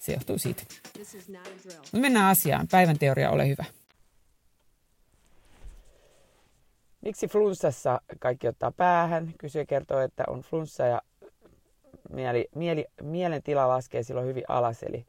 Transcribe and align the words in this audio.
se 0.00 0.12
johtuu 0.12 0.38
siitä. 0.38 0.62
Mutta 1.76 1.98
mennään 1.98 2.30
asiaan. 2.30 2.68
Päivän 2.70 2.98
teoria, 2.98 3.30
ole 3.30 3.48
hyvä. 3.48 3.64
Miksi 7.00 7.28
flunssassa 7.28 8.00
kaikki 8.18 8.48
ottaa 8.48 8.72
päähän? 8.72 9.34
Kysyjä 9.38 9.64
kertoo, 9.66 10.00
että 10.00 10.24
on 10.26 10.40
flunssa 10.40 10.86
ja 10.86 11.02
mieli, 12.10 12.48
mieli, 12.54 12.86
mielentila 13.02 13.68
laskee 13.68 14.02
silloin 14.02 14.26
hyvin 14.26 14.44
alas, 14.48 14.82
eli 14.82 15.06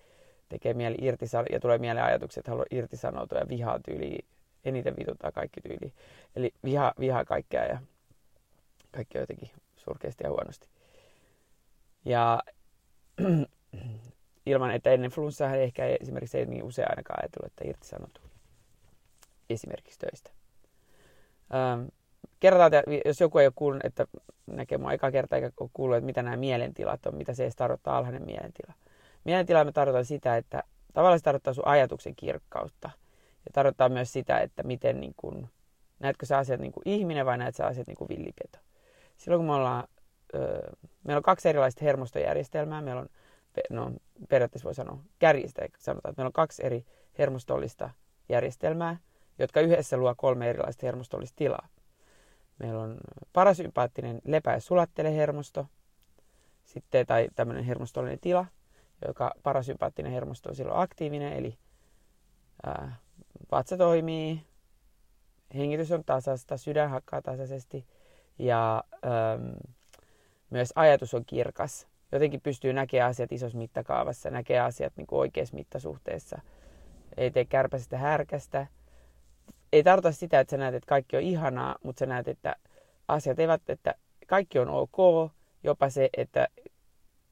tekee 0.50 0.74
mieli 0.74 0.98
irtisano- 1.02 1.54
ja 1.54 1.60
tulee 1.60 1.78
mieleen 1.78 2.06
ajatukset, 2.06 2.42
että 2.42 2.52
haluaa 2.52 2.66
irtisanoutua 2.72 3.38
ja 3.40 3.50
vihaa 3.50 3.80
tyyli, 3.80 4.20
eniten 4.66 4.96
vituttaa 5.00 5.32
kaikki 5.32 5.62
tyyli. 5.62 5.94
Eli 6.36 6.54
viha, 6.64 6.94
vihaa 7.00 7.26
kaikkea 7.26 7.66
ja 7.66 7.80
kaikki 8.92 9.18
on 9.18 9.22
jotenkin 9.22 9.52
surkeasti 9.78 10.24
ja 10.24 10.30
huonosti. 10.30 10.68
Ja 12.06 12.40
ilman, 14.46 14.72
että 14.72 14.92
ennen 14.92 15.12
flunssaa 15.12 15.56
ehkä 15.56 15.86
esimerkiksi 15.86 16.38
ei 16.38 16.46
niin 16.46 16.64
usein 16.64 16.90
ainakaan 16.90 17.20
ajatellut, 17.24 17.52
että 17.52 17.68
irtisanoutuu 17.68 18.24
esimerkiksi 19.50 20.00
töistä. 20.00 20.32
Ähm, 21.54 21.88
kerrotaan, 22.40 22.72
jos 23.06 23.22
joku 23.22 23.38
ei 23.38 23.48
ole 23.48 23.54
kuullut, 23.56 23.86
että 23.86 24.08
näkee 24.48 24.78
mua 24.78 24.94
eka 24.94 25.12
kertaa 25.12 25.38
eikä 25.38 25.52
ole 25.60 25.70
kuullut, 25.74 25.98
että 25.98 26.06
mitä 26.06 26.24
nämä 26.24 26.38
mielentilat 26.38 27.06
on, 27.06 27.16
mitä 27.16 27.34
se 27.34 27.44
edes 27.44 27.56
tarkoittaa 27.56 27.98
alhainen 27.98 28.26
mielentila. 28.26 28.74
Mielentila 29.24 29.64
me 29.64 29.72
tarkoitan 29.72 30.06
sitä, 30.06 30.38
että 30.38 30.64
tavallaan 30.94 31.20
se 31.20 31.24
tarkoittaa 31.24 31.54
sun 31.54 31.68
ajatuksen 31.68 32.16
kirkkautta. 32.16 32.90
Ja 33.46 33.52
tarkoittaa 33.54 33.90
myös 33.90 34.14
sitä, 34.14 34.40
että 34.40 34.64
miten 34.64 35.00
niin 35.00 35.14
kun, 35.18 35.48
näetkö 36.00 36.26
sä 36.26 36.38
asiat 36.38 36.60
niin 36.60 36.72
kuin 36.72 36.84
ihminen 36.86 37.26
vai 37.26 37.38
näet 37.38 37.56
sä 37.56 37.66
asiat 37.66 37.88
niin 37.88 37.98
kuin 37.98 38.10
villipeto. 38.10 38.60
Silloin 39.18 39.40
kun 39.40 39.46
me 39.46 39.54
ollaan, 39.54 39.88
öö, 40.36 40.72
meillä 41.04 41.18
on 41.18 41.24
kaksi 41.24 41.50
erilaista 41.50 41.86
hermostojärjestelmää, 41.86 42.82
meillä 42.82 43.02
on, 43.02 43.10
no 43.70 43.92
periaatteessa 44.30 44.66
voi 44.66 44.76
sanoa 44.76 45.04
kärjistä, 45.20 45.68
sanotaan, 45.78 46.12
että 46.12 46.20
meillä 46.20 46.30
on 46.30 46.34
kaksi 46.34 46.66
eri 46.66 46.86
hermostollista 47.18 47.90
järjestelmää, 48.30 48.98
jotka 49.40 49.62
yhdessä 49.62 49.98
luo 49.98 50.16
kolme 50.18 50.50
erilaista 50.50 50.86
hermostollista 50.86 51.36
tilaa. 51.36 51.68
Meillä 52.60 52.82
on 52.82 52.98
parasympaattinen 53.34 54.22
lepä- 54.26 54.54
ja 54.54 54.60
sulattelehermosto, 54.60 55.68
sitten, 56.64 57.06
tai 57.06 57.30
tämmöinen 57.36 57.64
hermostollinen 57.64 58.20
tila, 58.20 58.46
joka 59.08 59.32
parasympaattinen 59.44 60.12
hermosto 60.12 60.50
on 60.50 60.56
silloin 60.56 60.80
aktiivinen, 60.80 61.34
eli 61.34 61.58
ää, 62.66 62.96
vatsa 63.52 63.78
toimii, 63.78 64.42
hengitys 65.56 65.92
on 65.92 66.04
tasasta, 66.06 66.58
sydän 66.58 66.90
hakkaa 66.90 67.22
tasaisesti 67.22 67.86
ja 68.40 68.84
äm, 68.94 69.54
myös 70.50 70.74
ajatus 70.76 71.14
on 71.14 71.26
kirkas. 71.26 71.88
Jotenkin 72.12 72.42
pystyy 72.42 72.74
näkemään 72.74 73.10
asiat 73.10 73.32
isossa 73.32 73.58
mittakaavassa, 73.58 74.30
näkee 74.30 74.60
asiat 74.60 74.94
niin 74.96 75.08
kuin 75.08 75.20
oikeassa 75.20 75.56
mittasuhteessa. 75.56 76.42
Ei 77.18 77.32
tee 77.32 77.46
kärpäsestä 77.46 77.98
härkästä, 77.98 78.68
ei 79.74 79.84
tarkoita 79.84 80.18
sitä, 80.18 80.40
että 80.40 80.52
sä 80.52 80.58
näet, 80.58 80.76
että 80.76 80.88
kaikki 80.88 81.18
on 81.18 81.24
ihanaa, 81.24 81.76
mutta 81.84 82.00
sä 82.00 82.06
näet, 82.06 82.28
että 82.28 82.56
asiat 83.08 83.40
eivät, 83.40 83.70
että 83.70 83.96
kaikki 84.28 84.60
on 84.60 84.70
ok, 84.70 85.32
jopa 85.64 85.90
se, 85.90 86.10
että 86.18 86.48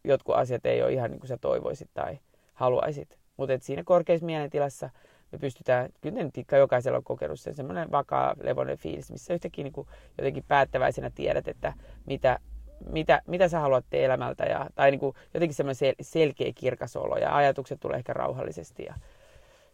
jotkut 0.03 0.35
asiat 0.35 0.66
ei 0.66 0.84
ole 0.84 0.94
ihan 0.94 1.12
niin 1.12 1.19
kuin 1.19 1.28
sä 1.28 1.38
toivoisit 1.38 1.89
tai 1.94 2.19
haluaisit. 2.53 3.19
Mutta 3.38 3.53
siinä 3.62 3.84
korkeassa 3.84 4.25
mielentilassa 4.25 4.89
me 5.31 5.38
pystytään, 5.38 5.89
kyllä 6.01 6.23
nyt 6.23 6.34
jokaisella 6.51 6.97
on 6.97 7.03
kokenut 7.03 7.39
sen 7.39 7.53
semmoinen 7.53 7.91
vakaa, 7.91 8.35
levonen 8.44 8.78
fiilis, 8.78 9.12
missä 9.12 9.34
yhtäkkiä 9.34 9.63
niin 9.63 9.73
kuin 9.73 9.88
jotenkin 10.18 10.44
päättäväisenä 10.47 11.09
tiedät, 11.16 11.47
että 11.47 11.73
mitä, 12.06 12.39
mitä, 12.85 13.22
mitä 13.28 13.47
sä 13.47 13.59
haluat 13.59 13.85
tehdä 13.90 14.06
elämältä. 14.06 14.44
Ja, 14.44 14.67
tai 14.75 14.91
niin 14.91 15.00
kuin 15.00 15.16
jotenkin 15.34 15.56
semmoinen 15.56 15.90
sel- 15.90 15.95
selkeä 16.01 16.51
kirkas 16.56 16.95
olo 16.95 17.17
ja 17.17 17.35
ajatukset 17.35 17.79
tulee 17.79 17.97
ehkä 17.97 18.13
rauhallisesti 18.13 18.84
ja 18.84 18.94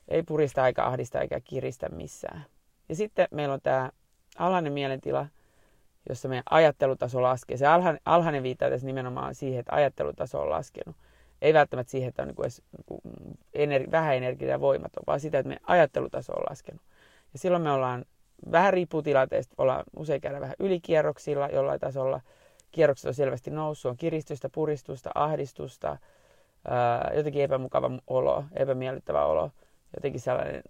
ei 0.08 0.24
purista 0.24 0.68
eikä 0.68 0.84
ahdista 0.84 1.22
eikä 1.22 1.40
kiristä 1.40 1.90
missään. 1.90 2.46
Ja 2.90 2.96
sitten 2.96 3.28
meillä 3.32 3.54
on 3.54 3.62
tämä 3.62 3.90
alhainen 4.38 4.74
mielentila, 4.74 5.28
jossa 6.10 6.28
meidän 6.28 6.44
ajattelutaso 6.50 7.22
laskee. 7.22 7.58
Se 7.58 7.66
alhainen, 7.66 8.02
alhainen 8.06 8.44
viittaa 8.44 8.70
tässä 8.70 8.88
nimenomaan 8.88 9.36
siihen, 9.36 9.60
että 9.60 9.76
ajattelutaso 9.76 10.42
on 10.42 10.50
laskenut. 10.50 10.96
Ei 11.42 11.54
välttämättä 11.54 11.92
siihen, 11.92 12.10
että 12.10 12.22
on 12.22 12.28
niin 12.28 12.36
kuin 12.36 12.46
edes 12.46 12.64
niin 12.72 12.86
kuin 12.86 13.02
ener- 13.54 13.92
vähän 13.92 14.16
energiaa 14.16 14.52
ja 14.52 14.60
voimaton, 14.60 15.04
vaan 15.08 15.20
sitä, 15.20 15.40
että 15.40 15.48
meidän 15.48 15.66
ajattelutaso 15.68 16.34
on 16.34 16.44
laskenut. 16.50 16.82
Ja 17.34 17.40
silloin 17.40 17.64
me 17.64 17.72
ollaan 17.72 18.06
vähän 18.52 18.74
riippuu 18.74 19.02
tilanteesta, 19.02 19.56
ollaan 19.58 19.84
usein 19.98 20.22
käydä 20.22 20.42
vähän 20.42 20.56
ylikierroksilla 20.60 21.50
jollain 21.50 21.80
tasolla. 21.80 22.22
Kierrokset 22.75 23.08
on 23.08 23.13
selvästi 23.13 23.52
noussut, 23.52 23.90
on 23.90 23.97
kiristystä, 23.97 24.50
puristusta, 24.50 25.12
ahdistusta, 25.16 25.97
ää, 26.68 27.12
jotenkin 27.16 27.44
epämukava 27.44 27.91
olo, 28.08 28.44
epämiellyttävä 28.53 29.25
olo 29.25 29.52
jotenkin 29.96 30.22
sellainen, 30.22 30.63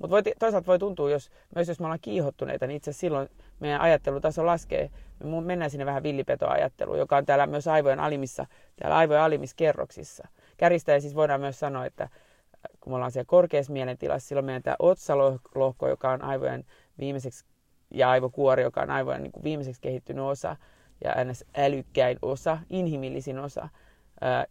mutta 0.00 0.10
voi, 0.10 0.22
toisaalta 0.38 0.66
voi 0.66 0.78
tuntua, 0.78 1.10
jos, 1.10 1.30
myös 1.54 1.68
jos 1.68 1.80
me 1.80 1.86
ollaan 1.86 1.98
kiihottuneita, 2.02 2.66
niin 2.66 2.76
itse 2.76 2.92
silloin 2.92 3.28
meidän 3.60 3.80
ajattelutaso 3.80 4.46
laskee. 4.46 4.90
Me 5.24 5.40
mennään 5.40 5.70
sinne 5.70 5.86
vähän 5.86 6.02
villipetoajatteluun, 6.02 6.98
joka 6.98 7.16
on 7.16 7.26
täällä 7.26 7.46
myös 7.46 7.68
aivojen 7.68 8.00
alimissa, 8.00 8.46
täällä 8.76 8.96
aivojen 8.96 9.22
alimmissa 9.22 9.56
kerroksissa. 9.56 10.28
Kärjistäen 10.56 11.00
siis 11.00 11.14
voidaan 11.14 11.40
myös 11.40 11.60
sanoa, 11.60 11.86
että 11.86 12.08
kun 12.80 12.92
me 12.92 12.94
ollaan 12.94 13.12
siellä 13.12 13.26
korkeassa 13.28 13.72
mielentilassa, 13.72 14.28
silloin 14.28 14.46
meidän 14.46 14.62
tämä 14.62 14.76
otsalohko, 14.78 15.88
joka 15.88 16.10
on 16.10 16.22
aivojen 16.22 16.64
viimeiseksi, 16.98 17.44
ja 17.90 18.10
aivokuori, 18.10 18.62
joka 18.62 18.80
on 18.80 18.90
aivojen 18.90 19.22
niin 19.22 19.32
kuin 19.32 19.44
viimeiseksi 19.44 19.80
kehittynyt 19.80 20.24
osa, 20.24 20.56
ja 21.04 21.24
ns. 21.24 21.44
älykkäin 21.56 22.18
osa, 22.22 22.58
inhimillisin 22.70 23.38
osa, 23.38 23.68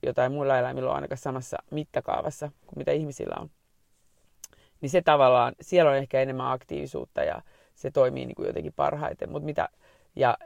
jota 0.03 0.23
ei 0.23 0.29
muilla 0.29 0.59
eläimillä 0.59 0.89
ole 0.89 0.95
ainakaan 0.95 1.17
samassa 1.17 1.57
mittakaavassa 1.71 2.51
kuin 2.65 2.77
mitä 2.79 2.91
ihmisillä 2.91 3.35
on 3.39 3.49
niin 4.81 4.89
se 4.89 5.01
tavallaan, 5.01 5.55
siellä 5.61 5.91
on 5.91 5.97
ehkä 5.97 6.21
enemmän 6.21 6.51
aktiivisuutta 6.51 7.23
ja 7.23 7.41
se 7.75 7.91
toimii 7.91 8.25
niin 8.25 8.35
kuin 8.35 8.47
jotenkin 8.47 8.73
parhaiten. 8.73 9.31
Mut 9.31 9.44
mitä, 9.44 9.69
ja 10.15 10.38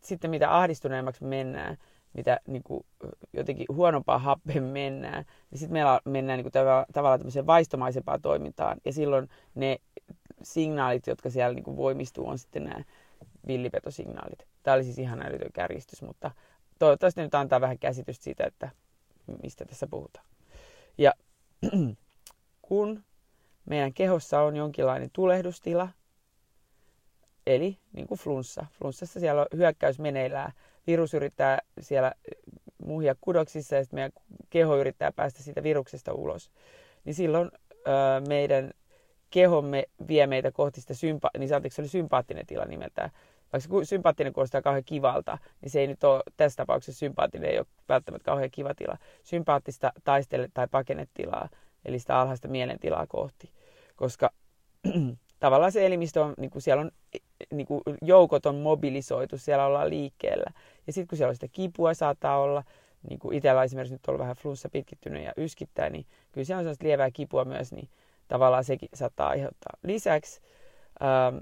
sitten 0.00 0.30
mitä 0.30 0.56
ahdistuneemmaksi 0.56 1.24
me 1.24 1.28
mennään, 1.28 1.76
mitä 2.12 2.40
niin 2.46 2.62
kuin, 2.62 2.86
jotenkin 3.32 3.66
huonompaa 3.72 4.18
happeen 4.18 4.64
mennään, 4.64 5.24
niin 5.50 5.58
sitten 5.58 5.72
meillä 5.72 6.00
mennään 6.04 6.36
niin 6.36 6.50
kuin 6.52 6.62
tav- 6.62 6.92
tavallaan 6.92 7.20
tämmöiseen 7.20 7.46
vaistomaisempaan 7.46 8.22
toimintaan. 8.22 8.78
Ja 8.84 8.92
silloin 8.92 9.28
ne 9.54 9.78
signaalit, 10.42 11.06
jotka 11.06 11.30
siellä 11.30 11.54
niin 11.54 11.64
kuin 11.64 11.76
voimistuu, 11.76 12.28
on 12.28 12.38
sitten 12.38 12.64
nämä 12.64 12.84
villipetosignaalit. 13.48 14.46
Tämä 14.62 14.74
oli 14.74 14.84
siis 14.84 14.98
ihan 14.98 15.22
älytön 15.26 15.52
kärjistys, 15.52 16.02
mutta 16.02 16.30
toivottavasti 16.78 17.22
nyt 17.22 17.34
antaa 17.34 17.60
vähän 17.60 17.78
käsitystä 17.78 18.24
siitä, 18.24 18.44
että 18.44 18.70
mistä 19.42 19.64
tässä 19.64 19.86
puhutaan. 19.86 20.26
Ja 20.98 21.12
kun 22.62 23.04
meidän 23.64 23.92
kehossa 23.92 24.40
on 24.40 24.56
jonkinlainen 24.56 25.10
tulehdustila, 25.12 25.88
eli 27.46 27.78
niin 27.92 28.06
kuin 28.06 28.20
flunssa. 28.20 28.66
Flunssassa 28.78 29.20
siellä 29.20 29.40
on 29.40 29.46
hyökkäys 29.56 29.98
meneillään. 29.98 30.52
Virus 30.86 31.14
yrittää 31.14 31.58
siellä 31.80 32.12
muhia 32.84 33.14
kudoksissa 33.20 33.76
ja 33.76 33.82
sitten 33.82 33.96
meidän 33.96 34.12
keho 34.50 34.76
yrittää 34.76 35.12
päästä 35.12 35.42
siitä 35.42 35.62
viruksesta 35.62 36.12
ulos. 36.12 36.50
Niin 37.04 37.14
silloin 37.14 37.50
ö, 37.70 37.80
meidän 38.28 38.70
kehomme 39.30 39.84
vie 40.08 40.26
meitä 40.26 40.50
kohti 40.52 40.80
sitä 40.80 40.94
sympa- 40.94 41.30
niin 41.38 41.48
se 41.48 41.82
oli 41.82 41.88
sympaattinen 41.88 42.46
tila 42.46 42.64
nimeltään. 42.64 43.10
Vaikka 43.52 43.84
sympaattinen 43.84 44.32
kuulostaa 44.32 44.62
kauhean 44.62 44.84
kivalta, 44.84 45.38
niin 45.60 45.70
se 45.70 45.80
ei 45.80 45.86
nyt 45.86 46.04
ole 46.04 46.22
tässä 46.36 46.56
tapauksessa 46.56 46.98
sympaattinen, 46.98 47.50
ei 47.50 47.58
ole 47.58 47.66
välttämättä 47.88 48.24
kauhean 48.24 48.50
kiva 48.50 48.74
tila. 48.74 48.98
Sympaattista 49.22 49.92
taistele- 50.04 50.48
tai 50.54 50.66
pakenetilaa, 50.70 51.48
eli 51.84 51.98
sitä 51.98 52.20
alhaista 52.20 52.48
mielentilaa 52.48 53.06
kohti. 53.06 53.52
Koska 53.96 54.30
tavallaan 55.40 55.72
se 55.72 55.86
elimistö 55.86 56.24
on, 56.24 56.34
niin 56.38 56.50
kuin 56.50 56.62
siellä 56.62 56.80
on 56.80 56.90
niin 57.52 57.66
kuin 57.66 57.82
joukot 58.02 58.46
on 58.46 58.56
mobilisoitu, 58.56 59.38
siellä 59.38 59.66
ollaan 59.66 59.90
liikkeellä. 59.90 60.50
Ja 60.86 60.92
sitten 60.92 61.08
kun 61.08 61.18
siellä 61.18 61.30
on 61.30 61.34
sitä 61.34 61.48
kipua 61.52 61.94
saattaa 61.94 62.38
olla, 62.38 62.64
niin 63.08 63.18
kuin 63.18 63.36
itsellä 63.36 63.62
esimerkiksi 63.64 63.94
nyt 63.94 64.06
on 64.06 64.12
ollut 64.12 64.20
vähän 64.20 64.36
flunssa 64.36 64.68
pitkittynyt 64.68 65.24
ja 65.24 65.32
yskittää, 65.36 65.90
niin 65.90 66.06
kyllä 66.32 66.44
siellä 66.44 66.58
on 66.58 66.64
sellaista 66.64 66.84
lievää 66.84 67.10
kipua 67.10 67.44
myös, 67.44 67.72
niin 67.72 67.88
tavallaan 68.28 68.64
sekin 68.64 68.88
saattaa 68.94 69.28
aiheuttaa. 69.28 69.72
Lisäksi 69.82 70.40
ähm, 71.02 71.36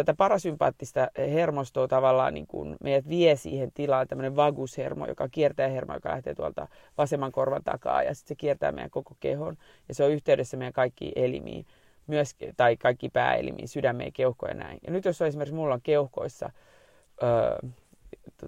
tätä 0.00 0.16
parasympaattista 0.16 1.08
hermostoa 1.18 1.88
tavallaan 1.88 2.34
niin 2.34 2.46
kuin 2.46 2.76
meidät 2.80 3.08
vie 3.08 3.36
siihen 3.36 3.72
tilaan 3.72 4.08
tämmöinen 4.08 4.36
vagushermo, 4.36 5.06
joka 5.06 5.28
kiertää 5.28 5.68
hermo, 5.68 5.94
joka 5.94 6.08
lähtee 6.08 6.34
tuolta 6.34 6.68
vasemman 6.98 7.32
korvan 7.32 7.64
takaa 7.64 8.02
ja 8.02 8.14
sitten 8.14 8.28
se 8.28 8.34
kiertää 8.34 8.72
meidän 8.72 8.90
koko 8.90 9.16
kehon 9.20 9.56
ja 9.88 9.94
se 9.94 10.04
on 10.04 10.10
yhteydessä 10.10 10.56
meidän 10.56 10.72
kaikkiin 10.72 11.12
elimiin 11.16 11.66
myös, 12.06 12.36
tai 12.56 12.76
kaikki 12.76 13.08
pääelimiin, 13.08 13.68
sydämeen, 13.68 14.12
keuhkoja 14.12 14.50
ja 14.50 14.58
näin. 14.58 14.78
Ja 14.86 14.92
nyt 14.92 15.04
jos 15.04 15.22
on 15.22 15.28
esimerkiksi 15.28 15.54
mulla 15.54 15.74
on 15.74 15.82
keuhkoissa 15.82 16.50
öö, 17.22 17.70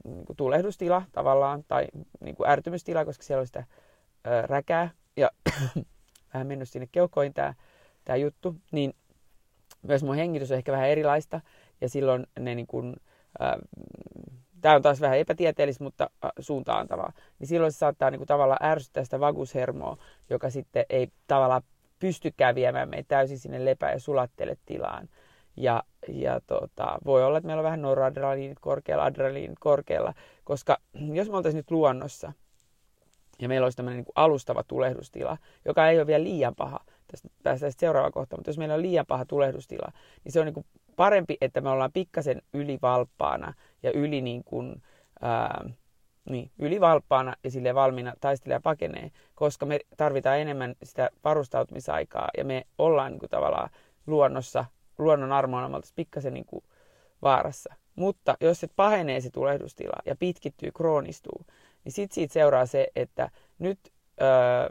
niin 0.04 0.24
kuin 0.26 0.36
tulehdustila 0.36 1.02
tavallaan, 1.12 1.64
tai 1.68 1.86
niin 2.20 2.36
kuin 2.36 2.50
ärtymystila, 2.50 3.04
koska 3.04 3.22
siellä 3.22 3.40
on 3.40 3.46
sitä 3.46 3.64
öö, 4.26 4.46
räkää, 4.46 4.90
ja 5.16 5.30
vähän 6.34 6.46
mennyt 6.46 6.68
sinne 6.68 6.88
keuhkoihin 6.92 7.34
tämä, 7.34 7.54
tämä 8.04 8.16
juttu, 8.16 8.56
niin 8.72 8.94
myös 9.82 10.02
mun 10.02 10.16
hengitys 10.16 10.50
on 10.50 10.56
ehkä 10.56 10.72
vähän 10.72 10.88
erilaista, 10.88 11.40
ja 11.80 11.88
silloin 11.88 12.26
ne 12.40 12.54
niin 12.54 12.66
kuin, 12.66 12.96
tämä 14.60 14.74
on 14.74 14.82
taas 14.82 15.00
vähän 15.00 15.18
epätieteellistä, 15.18 15.84
mutta 15.84 16.10
suuntaantavaa, 16.38 17.12
niin 17.38 17.48
silloin 17.48 17.72
se 17.72 17.78
saattaa 17.78 18.10
niin 18.10 18.18
kuin, 18.18 18.28
tavallaan 18.28 18.70
ärsyttää 18.70 19.04
sitä 19.04 19.20
vagushermoa, 19.20 19.96
joka 20.30 20.50
sitten 20.50 20.84
ei 20.90 21.08
tavallaan 21.26 21.62
pystykään 21.98 22.54
viemään 22.54 22.88
meitä 22.88 23.08
täysin 23.08 23.38
sinne 23.38 23.64
lepä- 23.64 23.90
ja 23.90 24.00
sulattele 24.00 24.56
tilaan. 24.66 25.08
Ja, 25.56 25.82
ja 26.08 26.40
tota, 26.46 26.98
voi 27.04 27.24
olla, 27.24 27.38
että 27.38 27.46
meillä 27.46 27.60
on 27.60 27.64
vähän 27.64 27.82
noradrenaliinit 27.82 28.58
korkealla, 28.60 29.04
adrenaliinit 29.04 29.58
korkealla, 29.60 30.14
koska 30.44 30.78
jos 31.12 31.30
me 31.30 31.36
oltaisiin 31.36 31.58
nyt 31.58 31.70
luonnossa 31.70 32.32
ja 33.40 33.48
meillä 33.48 33.64
olisi 33.64 33.76
tämmöinen 33.76 33.96
niin 33.96 34.12
alustava 34.14 34.62
tulehdustila, 34.62 35.38
joka 35.64 35.88
ei 35.88 35.98
ole 35.98 36.06
vielä 36.06 36.24
liian 36.24 36.54
paha, 36.54 36.80
tästä 37.12 37.28
päästään 37.42 37.72
seuraava 37.78 38.10
kohta, 38.10 38.36
mutta 38.36 38.48
jos 38.48 38.58
meillä 38.58 38.74
on 38.74 38.82
liian 38.82 39.06
paha 39.06 39.24
tulehdustila, 39.24 39.92
niin 40.24 40.32
se 40.32 40.40
on 40.40 40.46
niin 40.46 40.54
kuin 40.54 40.66
parempi, 40.96 41.36
että 41.40 41.60
me 41.60 41.70
ollaan 41.70 41.92
pikkasen 41.92 42.42
ylivalppaana 42.52 43.54
ja 43.82 43.92
yli 43.92 44.20
niin 44.20 44.44
kuin, 44.44 44.82
ää, 45.22 45.70
niin, 46.30 46.50
ylivalppaana 46.58 47.34
ja 47.44 47.50
sille 47.50 47.74
valmiina 47.74 48.12
taistelija 48.20 48.60
pakenee, 48.60 49.10
koska 49.34 49.66
me 49.66 49.80
tarvitaan 49.96 50.38
enemmän 50.38 50.74
sitä 50.82 51.10
varustautumisaikaa 51.24 52.28
ja 52.38 52.44
me 52.44 52.66
ollaan 52.78 53.12
niin 53.12 53.20
kuin, 53.20 53.30
tavallaan 53.30 53.70
luonnossa, 54.06 54.64
luonnon 54.98 55.32
armoilla 55.32 55.80
pikkasen 55.94 56.34
niin 56.34 56.46
kuin, 56.46 56.64
vaarassa. 57.22 57.74
Mutta 57.96 58.36
jos 58.40 58.60
se 58.60 58.68
pahenee 58.76 59.20
se 59.20 59.30
tulehdustila 59.30 59.96
ja 60.06 60.16
pitkittyy, 60.16 60.70
kroonistuu, 60.72 61.46
niin 61.84 61.92
sitten 61.92 62.14
siitä 62.14 62.32
seuraa 62.32 62.66
se, 62.66 62.88
että 62.96 63.30
nyt 63.58 63.78
öö, 64.22 64.68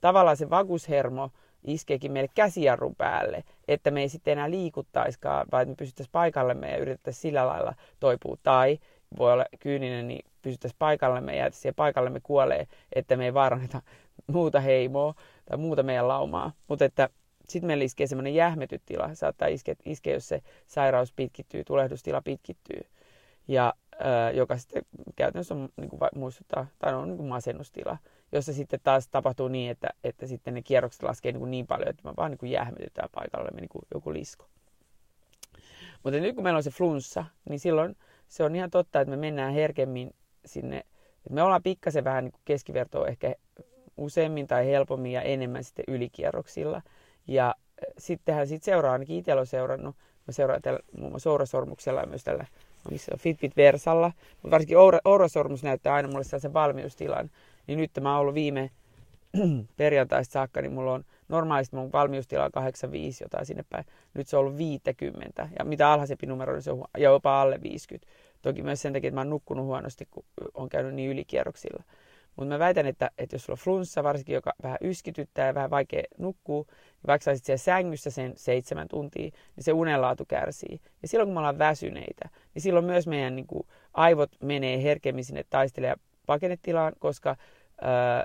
tavallaan 0.00 0.36
se 0.36 0.50
vagushermo 0.50 1.30
iskeekin 1.66 2.12
meille 2.12 2.30
käsijarrun 2.34 2.96
päälle, 2.96 3.44
että 3.68 3.90
me 3.90 4.00
ei 4.00 4.08
sitten 4.08 4.32
enää 4.32 4.50
liikuttaiskaan, 4.50 5.46
vaan 5.52 5.68
me 5.68 5.74
pysyttäisiin 5.74 6.12
paikallemme 6.12 6.70
ja 6.70 6.76
yritettäisiin 6.76 7.22
sillä 7.22 7.46
lailla 7.46 7.74
toipua. 8.00 8.36
Tai 8.42 8.78
voi 9.18 9.32
olla 9.32 9.46
kyyninen, 9.60 10.08
niin 10.08 10.24
pysyttäisiin 10.42 10.78
paikallemme 10.78 11.36
ja 11.36 11.50
siihen 11.50 11.74
paikallemme 11.74 12.20
kuolee, 12.22 12.66
että 12.92 13.16
me 13.16 13.24
ei 13.24 13.34
vaaranneta 13.34 13.82
muuta 14.26 14.60
heimoa 14.60 15.14
tai 15.48 15.58
muuta 15.58 15.82
meidän 15.82 16.08
laumaa. 16.08 16.52
Mutta 16.68 16.84
että 16.84 17.08
sitten 17.48 17.66
meillä 17.66 17.84
iskee 17.84 18.06
semmoinen 18.06 18.34
jähmetyt 18.34 18.82
tila, 18.86 19.14
saattaa 19.14 19.48
iskeä, 19.48 19.74
iskeä, 19.84 20.14
jos 20.14 20.28
se 20.28 20.42
sairaus 20.66 21.12
pitkittyy, 21.12 21.64
tulehdustila 21.64 22.22
pitkittyy. 22.22 22.80
Ja 23.48 23.74
ää, 23.98 24.30
joka 24.30 24.58
sitten 24.58 24.82
käytännössä 25.16 25.54
on, 25.54 25.68
niin 25.76 25.90
kuin 25.90 26.00
muistuttaa, 26.14 26.66
tai 26.78 26.94
on 26.94 27.08
niin 27.08 27.16
kuin 27.16 27.28
masennustila, 27.28 27.98
jossa 28.32 28.52
sitten 28.52 28.80
taas 28.82 29.08
tapahtuu 29.08 29.48
niin, 29.48 29.70
että, 29.70 29.88
että 30.04 30.26
sitten 30.26 30.54
ne 30.54 30.62
kierrokset 30.62 31.02
laskee 31.02 31.32
niin, 31.32 31.40
kuin 31.40 31.50
niin 31.50 31.66
paljon, 31.66 31.88
että 31.88 32.02
me 32.04 32.14
vaan 32.16 32.30
niin 32.30 32.38
kuin 32.38 32.52
jähmetytään 32.52 33.08
paikalle 33.14 33.50
niin 33.50 33.68
kuin 33.68 33.82
joku 33.94 34.12
lisko. 34.12 34.46
Mutta 36.02 36.20
nyt 36.20 36.34
kun 36.34 36.44
meillä 36.44 36.56
on 36.56 36.62
se 36.62 36.70
flunssa, 36.70 37.24
niin 37.48 37.60
silloin 37.60 37.96
se 38.28 38.44
on 38.44 38.56
ihan 38.56 38.70
totta, 38.70 39.00
että 39.00 39.10
me 39.10 39.16
mennään 39.16 39.52
herkemmin 39.52 40.14
sinne, 40.44 40.78
että 41.16 41.34
me 41.34 41.42
ollaan 41.42 41.62
pikkasen 41.62 42.04
vähän 42.04 42.24
niin 42.24 42.32
kuin 42.32 42.42
keskivertoa 42.44 43.06
ehkä 43.06 43.34
useammin 43.96 44.46
tai 44.46 44.66
helpommin 44.66 45.12
ja 45.12 45.22
enemmän 45.22 45.64
sitten 45.64 45.84
ylikierroksilla. 45.88 46.82
Ja 47.26 47.54
sittenhän 47.98 48.46
sit 48.46 48.62
seuraa, 48.62 48.92
ainakin 48.92 49.16
itsellä 49.16 49.40
on 49.40 49.46
seurannut, 49.46 49.96
mä 50.26 50.32
seuraan 50.32 50.62
tällä 50.62 50.80
muun 50.98 51.12
muassa 51.12 51.30
Ourasormuksella 51.30 52.00
ja 52.00 52.06
myös 52.06 52.24
tällä 52.24 52.46
missä 52.90 53.12
on 53.14 53.18
Fitbit 53.18 53.56
Versalla, 53.56 54.12
mutta 54.32 54.50
varsinkin 54.50 54.76
Ourasormus 55.04 55.62
näyttää 55.62 55.94
aina 55.94 56.08
mulle 56.08 56.24
sellaisen 56.24 56.52
valmiustilan, 56.52 57.30
niin 57.66 57.78
nyt 57.78 57.90
mä 58.00 58.12
oon 58.12 58.20
ollut 58.20 58.34
viime 58.34 58.70
perjantaista 59.76 60.32
saakka, 60.32 60.62
niin 60.62 60.72
mulla 60.72 60.92
on 60.92 61.04
normaalisti 61.28 61.76
mun 61.76 61.92
valmiustila 61.92 62.44
on 62.44 62.52
85 62.52 63.24
jotain 63.24 63.46
sinne 63.46 63.64
päin. 63.70 63.84
Nyt 64.14 64.28
se 64.28 64.36
on 64.36 64.40
ollut 64.40 64.58
50 64.58 65.48
ja 65.58 65.64
mitä 65.64 65.92
alhaisempi 65.92 66.26
numero, 66.26 66.52
niin 66.52 66.62
se 66.62 66.70
on 66.70 66.84
jopa 66.98 67.42
alle 67.42 67.62
50. 67.62 68.12
Toki 68.42 68.62
myös 68.62 68.82
sen 68.82 68.92
takia, 68.92 69.08
että 69.08 69.14
mä 69.14 69.20
oon 69.20 69.30
nukkunut 69.30 69.66
huonosti, 69.66 70.08
kun 70.10 70.24
on 70.54 70.68
käynyt 70.68 70.94
niin 70.94 71.10
ylikierroksilla. 71.10 71.82
Mutta 72.36 72.54
mä 72.54 72.58
väitän, 72.58 72.86
että, 72.86 73.10
että 73.18 73.34
jos 73.34 73.44
sulla 73.44 73.54
on 73.54 73.64
flunssa, 73.64 74.02
varsinkin 74.02 74.34
joka 74.34 74.52
vähän 74.62 74.78
yskityttää 74.80 75.46
ja 75.46 75.54
vähän 75.54 75.70
vaikea 75.70 76.02
nukkuu, 76.18 76.66
niin 76.68 77.06
vaikka 77.06 77.24
saisit 77.24 77.44
siellä 77.44 77.58
sängyssä 77.58 78.10
sen 78.10 78.32
seitsemän 78.36 78.88
tuntia, 78.88 79.30
niin 79.56 79.64
se 79.64 79.72
unenlaatu 79.72 80.24
kärsii. 80.28 80.80
Ja 81.02 81.08
silloin 81.08 81.26
kun 81.26 81.34
me 81.34 81.38
ollaan 81.38 81.58
väsyneitä, 81.58 82.28
niin 82.54 82.62
silloin 82.62 82.84
myös 82.84 83.06
meidän 83.06 83.36
niin 83.36 83.46
kuin, 83.46 83.66
aivot 83.94 84.30
menee 84.42 84.82
herkemmin 84.82 85.24
sinne 85.24 85.44
taistelemaan 85.50 86.00
paketetilaan, 86.26 86.92
koska 86.98 87.36
ää, 87.80 88.24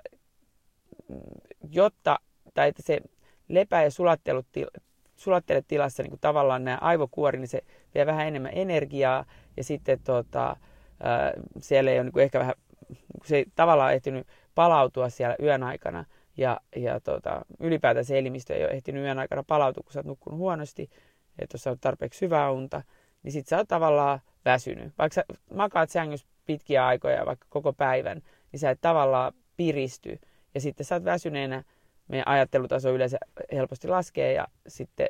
jotta, 1.72 2.20
tai 2.54 2.68
että 2.68 2.82
se 2.82 3.02
lepä- 3.48 3.84
ja 3.84 3.92
sulattele 5.16 5.64
tilassa 5.68 6.04
niin 6.04 6.12
kuin 6.12 6.22
tavallaan 6.22 6.64
nämä 6.64 6.78
aivokuori, 6.82 7.40
niin 7.40 7.48
se 7.48 7.62
vie 7.96 8.06
vähän 8.06 8.28
enemmän 8.28 8.52
energiaa 8.56 9.26
ja 9.58 9.64
sitten 9.64 10.00
tota, 10.04 10.56
ää, 11.04 11.34
siellä 11.60 11.92
ei 11.92 11.98
ole 11.98 12.04
niin 12.04 12.14
kuin 12.14 12.24
ehkä 12.24 12.40
vähän, 12.40 12.56
se 13.26 13.38
ei 13.38 13.46
tavallaan 13.56 13.94
ehtinyt 13.94 14.28
palautua 14.56 15.10
siellä 15.10 15.36
yön 15.42 15.64
aikana 15.64 16.06
ja, 16.38 16.60
ja 16.76 17.00
tota, 17.00 17.46
ylipäätään 17.60 18.06
se 18.06 18.20
elimistö 18.20 18.56
ei 18.56 18.64
ole 18.64 18.72
ehtinyt 18.72 19.04
yön 19.04 19.20
aikana 19.20 19.44
palautua, 19.44 19.84
kun 19.84 19.94
sä 19.94 20.00
oot 20.00 20.06
nukkunut 20.06 20.40
huonosti, 20.40 20.90
että 21.40 21.56
jos 21.56 21.64
sä 21.64 21.70
oot 21.70 21.82
tarpeeksi 21.82 22.22
hyvää 22.22 22.52
unta, 22.52 22.82
niin 23.24 23.32
sit 23.32 23.48
sä 23.48 23.58
oot 23.58 23.68
tavallaan 23.68 24.20
väsynyt. 24.46 24.94
Vaikka 24.98 25.16
sä 25.16 25.26
makaat 25.54 25.90
sängyssä 25.90 26.28
pitkiä 26.46 26.86
aikoja, 26.86 27.26
vaikka 27.26 27.48
koko 27.50 27.74
päivän, 27.74 28.22
niin 28.52 28.60
sä 28.60 28.70
et 28.70 28.82
tavallaan 28.82 29.34
piristy. 29.58 30.20
Ja 30.56 30.62
sitten 30.62 30.86
sä 30.86 30.96
oot 30.96 31.04
väsyneenä, 31.04 31.64
meidän 32.08 32.28
ajattelutaso 32.28 32.90
yleensä 32.90 33.18
helposti 33.52 33.88
laskee 33.88 34.34
ja 34.34 34.48
sitten 34.68 35.08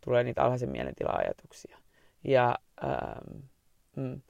tulee 0.00 0.24
niitä 0.24 0.42
alhaisen 0.42 0.70
mielentila-ajatuksia. 0.70 1.78
Ja, 2.24 2.58
ähm, 2.84 3.42
mm. 3.96 4.20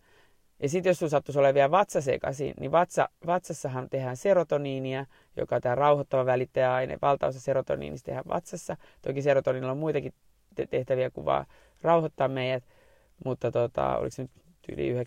Ja 0.63 0.69
sitten 0.69 0.91
jos 0.91 0.99
sinulla 0.99 1.11
sattuisi 1.11 1.39
olemaan 1.39 1.55
vielä 1.55 1.71
vatsa 1.71 2.01
sekaisin, 2.01 2.55
niin 2.61 2.73
vatsa, 2.73 3.09
vatsassahan 3.27 3.91
tehdään 3.91 4.17
serotoniinia, 4.17 5.07
joka 5.37 5.57
on 5.57 5.63
tämä 5.63 5.75
rauhoittava 5.75 6.27
välittäjäaine. 6.27 6.99
Valtaosa 7.03 7.41
serotoniinista 7.41 8.07
tehdään 8.07 8.25
vatsassa. 8.29 8.77
Toki 9.03 9.23
serotoninilla 9.23 9.73
on 9.73 9.79
muitakin 9.79 10.13
tehtäviä 10.71 11.11
kuin 11.11 11.25
vaan 11.25 11.47
rauhoittaa 11.83 12.29
meidät, 12.29 12.65
mutta 13.25 13.51
tota, 13.51 13.97
oliko 13.97 14.11
se 14.11 14.23
nyt 14.23 14.31
yli 14.69 14.95
90-95 14.95 14.99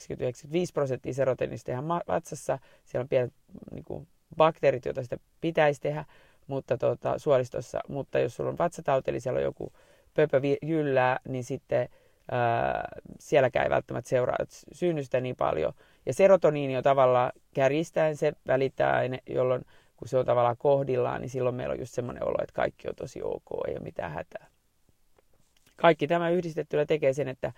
prosenttia 0.73 1.13
serotoninista 1.13 1.65
tehdään 1.65 1.87
vatsassa. 1.87 2.59
Siellä 2.85 3.03
on 3.03 3.09
pienet 3.09 3.33
niin 3.71 3.83
kuin, 3.83 4.07
bakteerit, 4.37 4.85
joita 4.85 5.03
sitä 5.03 5.17
pitäisi 5.41 5.81
tehdä 5.81 6.05
mutta 6.49 6.77
tota, 6.77 7.17
suolistossa. 7.17 7.79
Mutta 7.87 8.19
jos 8.19 8.35
sulla 8.35 8.49
on 8.49 8.57
vatsatauti, 8.57 9.11
eli 9.11 9.19
siellä 9.19 9.37
on 9.37 9.43
joku 9.43 9.73
pöpö 10.13 10.41
jyllää, 10.61 11.19
niin 11.27 11.43
sitten 11.43 11.89
ää, 12.31 12.87
sielläkään 13.19 13.65
ei 13.65 13.69
välttämättä 13.69 14.09
seuraa 14.09 14.37
synnystä 14.71 15.21
niin 15.21 15.35
paljon. 15.35 15.73
Ja 16.05 16.13
serotoniini 16.13 16.77
on 16.77 16.83
tavallaan 16.83 17.31
kärjistäen 17.53 18.17
se 18.17 18.33
välittää 18.47 18.95
aine, 18.95 19.19
jolloin 19.29 19.65
kun 19.97 20.07
se 20.07 20.17
on 20.17 20.25
tavallaan 20.25 20.57
kohdillaan, 20.57 21.21
niin 21.21 21.29
silloin 21.29 21.55
meillä 21.55 21.73
on 21.73 21.79
just 21.79 21.93
semmoinen 21.93 22.23
olo, 22.23 22.37
että 22.41 22.53
kaikki 22.53 22.87
on 22.87 22.95
tosi 22.95 23.23
ok, 23.23 23.67
ei 23.67 23.73
ole 23.73 23.83
mitään 23.83 24.11
hätää. 24.11 24.47
Kaikki 25.75 26.07
tämä 26.07 26.29
yhdistettynä 26.29 26.85
tekee 26.85 27.13
sen, 27.13 27.27
että 27.27 27.53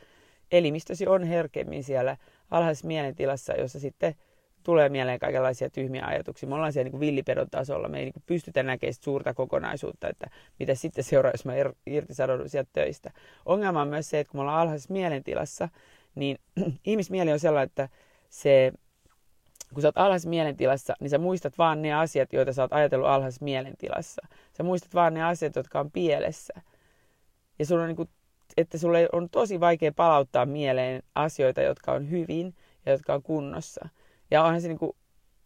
elimistösi 0.52 1.08
on 1.08 1.24
herkemmin 1.24 1.84
siellä 1.84 2.18
alhaisessa 2.52 2.88
mielentilassa, 2.88 3.54
jossa 3.54 3.80
sitten 3.80 4.16
tulee 4.64 4.90
mieleen 4.90 5.20
kaikenlaisia 5.20 5.70
tyhmiä 5.70 6.06
ajatuksia. 6.06 6.50
Me 6.50 6.56
ollaan 6.56 6.74
siellä 6.74 6.90
niin 6.90 7.00
villipedon 7.00 7.50
tasolla. 7.52 7.90
Me 7.90 8.00
ei 8.00 8.06
niin 8.06 8.24
pystytä 8.26 8.64
näkemään 8.64 8.94
suurta 8.94 9.34
kokonaisuutta, 9.34 10.10
että 10.10 10.28
mitä 10.60 10.76
sitten 10.76 11.04
seuraa, 11.04 11.32
jos 11.32 11.46
mä 11.46 11.54
irtisanoudun 11.86 12.50
sieltä 12.50 12.70
töistä. 12.74 13.12
Ongelma 13.46 13.82
on 13.82 13.88
myös 13.88 14.10
se, 14.10 14.20
että 14.20 14.32
kun 14.32 14.38
me 14.38 14.42
ollaan 14.42 14.62
alhaisessa 14.62 14.94
mielentilassa, 14.94 15.70
niin 16.16 16.38
ihmismieli 16.86 17.32
on 17.32 17.40
sellainen, 17.40 17.68
että 17.68 17.90
se, 18.30 18.72
kun 19.74 19.82
sä 19.82 19.88
oot 19.88 19.98
alhaisessa 19.98 20.30
mielentilassa, 20.30 20.94
niin 21.00 21.10
sä 21.10 21.18
muistat 21.18 21.58
vaan 21.58 21.82
ne 21.82 21.94
asiat, 21.94 22.34
joita 22.34 22.54
sä 22.54 22.62
oot 22.62 22.74
ajatellut 22.74 23.08
alhaisessa 23.08 23.46
mielentilassa. 23.46 24.28
Sä 24.58 24.64
muistat 24.64 24.94
vaan 24.94 25.14
ne 25.14 25.24
asiat, 25.24 25.56
jotka 25.56 25.80
on 25.80 25.92
pielessä. 25.92 26.54
Ja 27.60 27.66
sulla 27.66 27.82
on 27.82 27.88
niin 27.88 27.96
kuin, 27.96 28.10
että 28.58 28.78
sulle 28.78 29.10
on 29.12 29.30
tosi 29.30 29.60
vaikea 29.60 29.92
palauttaa 29.92 30.46
mieleen 30.46 31.04
asioita, 31.16 31.62
jotka 31.62 31.92
on 31.92 32.10
hyvin 32.10 32.56
ja 32.86 32.92
jotka 32.92 33.14
on 33.14 33.24
kunnossa. 33.24 33.90
Ja 34.32 34.44
onhan 34.44 34.62
se 34.62 34.68
niin 34.68 34.80
kuin, 34.80 34.92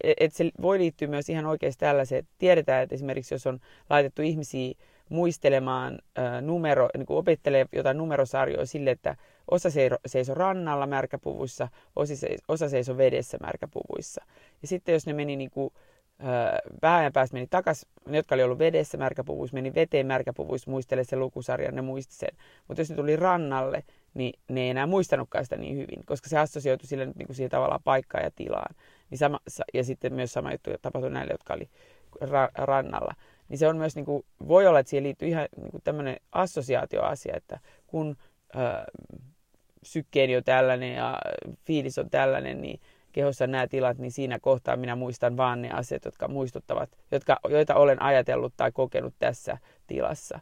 että 0.04 0.38
se 0.38 0.52
voi 0.62 0.80
liittyä 0.80 1.08
myös 1.08 1.30
ihan 1.30 1.46
oikeasti 1.46 1.80
tällaiseen, 1.80 2.20
että 2.20 2.32
tiedetään, 2.38 2.84
että 2.84 2.96
esimerkiksi 2.96 3.34
jos 3.34 3.48
on 3.48 3.60
laitettu 3.90 4.22
ihmisiä 4.22 4.74
muistelemaan 5.10 6.00
ää, 6.16 6.42
numero, 6.42 6.90
niin 6.98 7.06
kuin 7.06 7.18
opettelee 7.18 7.66
jotain 7.72 7.98
numerosarjoja 7.98 8.66
sille, 8.66 8.92
että 8.92 9.16
osa 9.52 9.70
seisoo 10.06 10.36
rannalla 10.36 10.88
märkäpuvuissa, 10.88 11.68
osa 12.48 12.70
seisoo 12.70 12.98
vedessä 12.98 13.38
märkäpuvuissa. 13.42 14.26
Ja 14.62 14.68
sitten 14.68 14.94
jos 14.94 15.06
ne 15.06 15.14
meni 15.14 15.36
niin 15.36 15.50
kuin, 15.50 15.74
vähän 16.82 17.00
ajan 17.00 17.14
päästä 17.14 17.34
meni 17.34 17.48
takaisin, 17.50 17.90
ne 18.08 18.18
jotka 18.18 18.36
oli 18.36 18.44
ollut 18.44 18.60
vedessä 18.60 18.98
märkäpuvuissa, 18.98 19.54
meni 19.54 19.76
veteen 19.76 20.08
märkäpuvuissa, 20.08 20.72
muistele 20.72 21.04
sen 21.04 21.20
lukusarjan, 21.20 21.76
ne 21.76 21.82
muisti 21.82 22.16
sen. 22.16 22.30
Mutta 22.68 22.82
jos 22.82 22.90
ne 22.90 22.96
tuli 22.96 23.16
rannalle, 23.16 23.84
niin 24.14 24.40
ne 24.50 24.62
ei 24.62 24.70
enää 24.70 24.86
muistanutkaan 24.86 25.46
sitä 25.46 25.58
niin 25.58 25.76
hyvin, 25.76 26.06
koska 26.06 26.30
se 26.30 26.38
assosioitui 26.38 26.88
sille 26.88 27.06
niin 27.06 27.26
kuin 27.26 27.36
siihen 27.36 27.52
tavallaan 27.52 27.84
paikkaan 27.84 28.24
ja 28.24 28.32
tilaan. 28.36 28.76
Niin 29.10 29.18
sama, 29.18 29.40
ja 29.74 29.84
sitten 29.84 30.14
myös 30.14 30.34
sama 30.34 30.52
juttu 30.52 30.70
tapahtui 30.82 31.12
näille, 31.12 31.34
jotka 31.34 31.54
oli 31.54 31.70
ra- 32.22 32.52
rannalla. 32.66 33.14
Niin 33.50 33.58
se 33.58 33.68
on 33.68 33.78
myös, 33.78 33.96
niin 33.96 34.06
kuin, 34.06 34.26
voi 34.48 34.68
olla, 34.68 34.80
että 34.80 34.90
siihen 34.90 35.04
liittyy 35.04 35.28
ihan 35.28 35.48
niin 35.58 35.82
tämmöinen 35.84 36.18
assosiaatioasia, 36.32 37.38
että 37.38 37.60
kun 37.88 38.18
ää, 38.56 38.86
sykkeeni 39.84 40.38
on 40.38 40.44
tällainen 40.44 40.96
ja 40.96 41.18
fiilis 41.66 41.98
on 41.98 42.10
tällainen, 42.10 42.62
niin 42.62 42.80
kehossa 43.16 43.48
nämä 43.48 43.68
tilat, 43.68 43.98
niin 43.98 44.12
siinä 44.12 44.40
kohtaa 44.40 44.76
minä 44.76 44.96
muistan 44.96 45.38
vaan 45.38 45.62
ne 45.62 45.72
asiat, 45.72 46.06
jotka 46.06 46.28
muistuttavat, 46.28 46.90
jotka, 47.12 47.40
joita 47.50 47.76
olen 47.76 48.02
ajatellut 48.02 48.54
tai 48.58 48.72
kokenut 48.72 49.14
tässä 49.20 49.58
tilassa. 49.88 50.40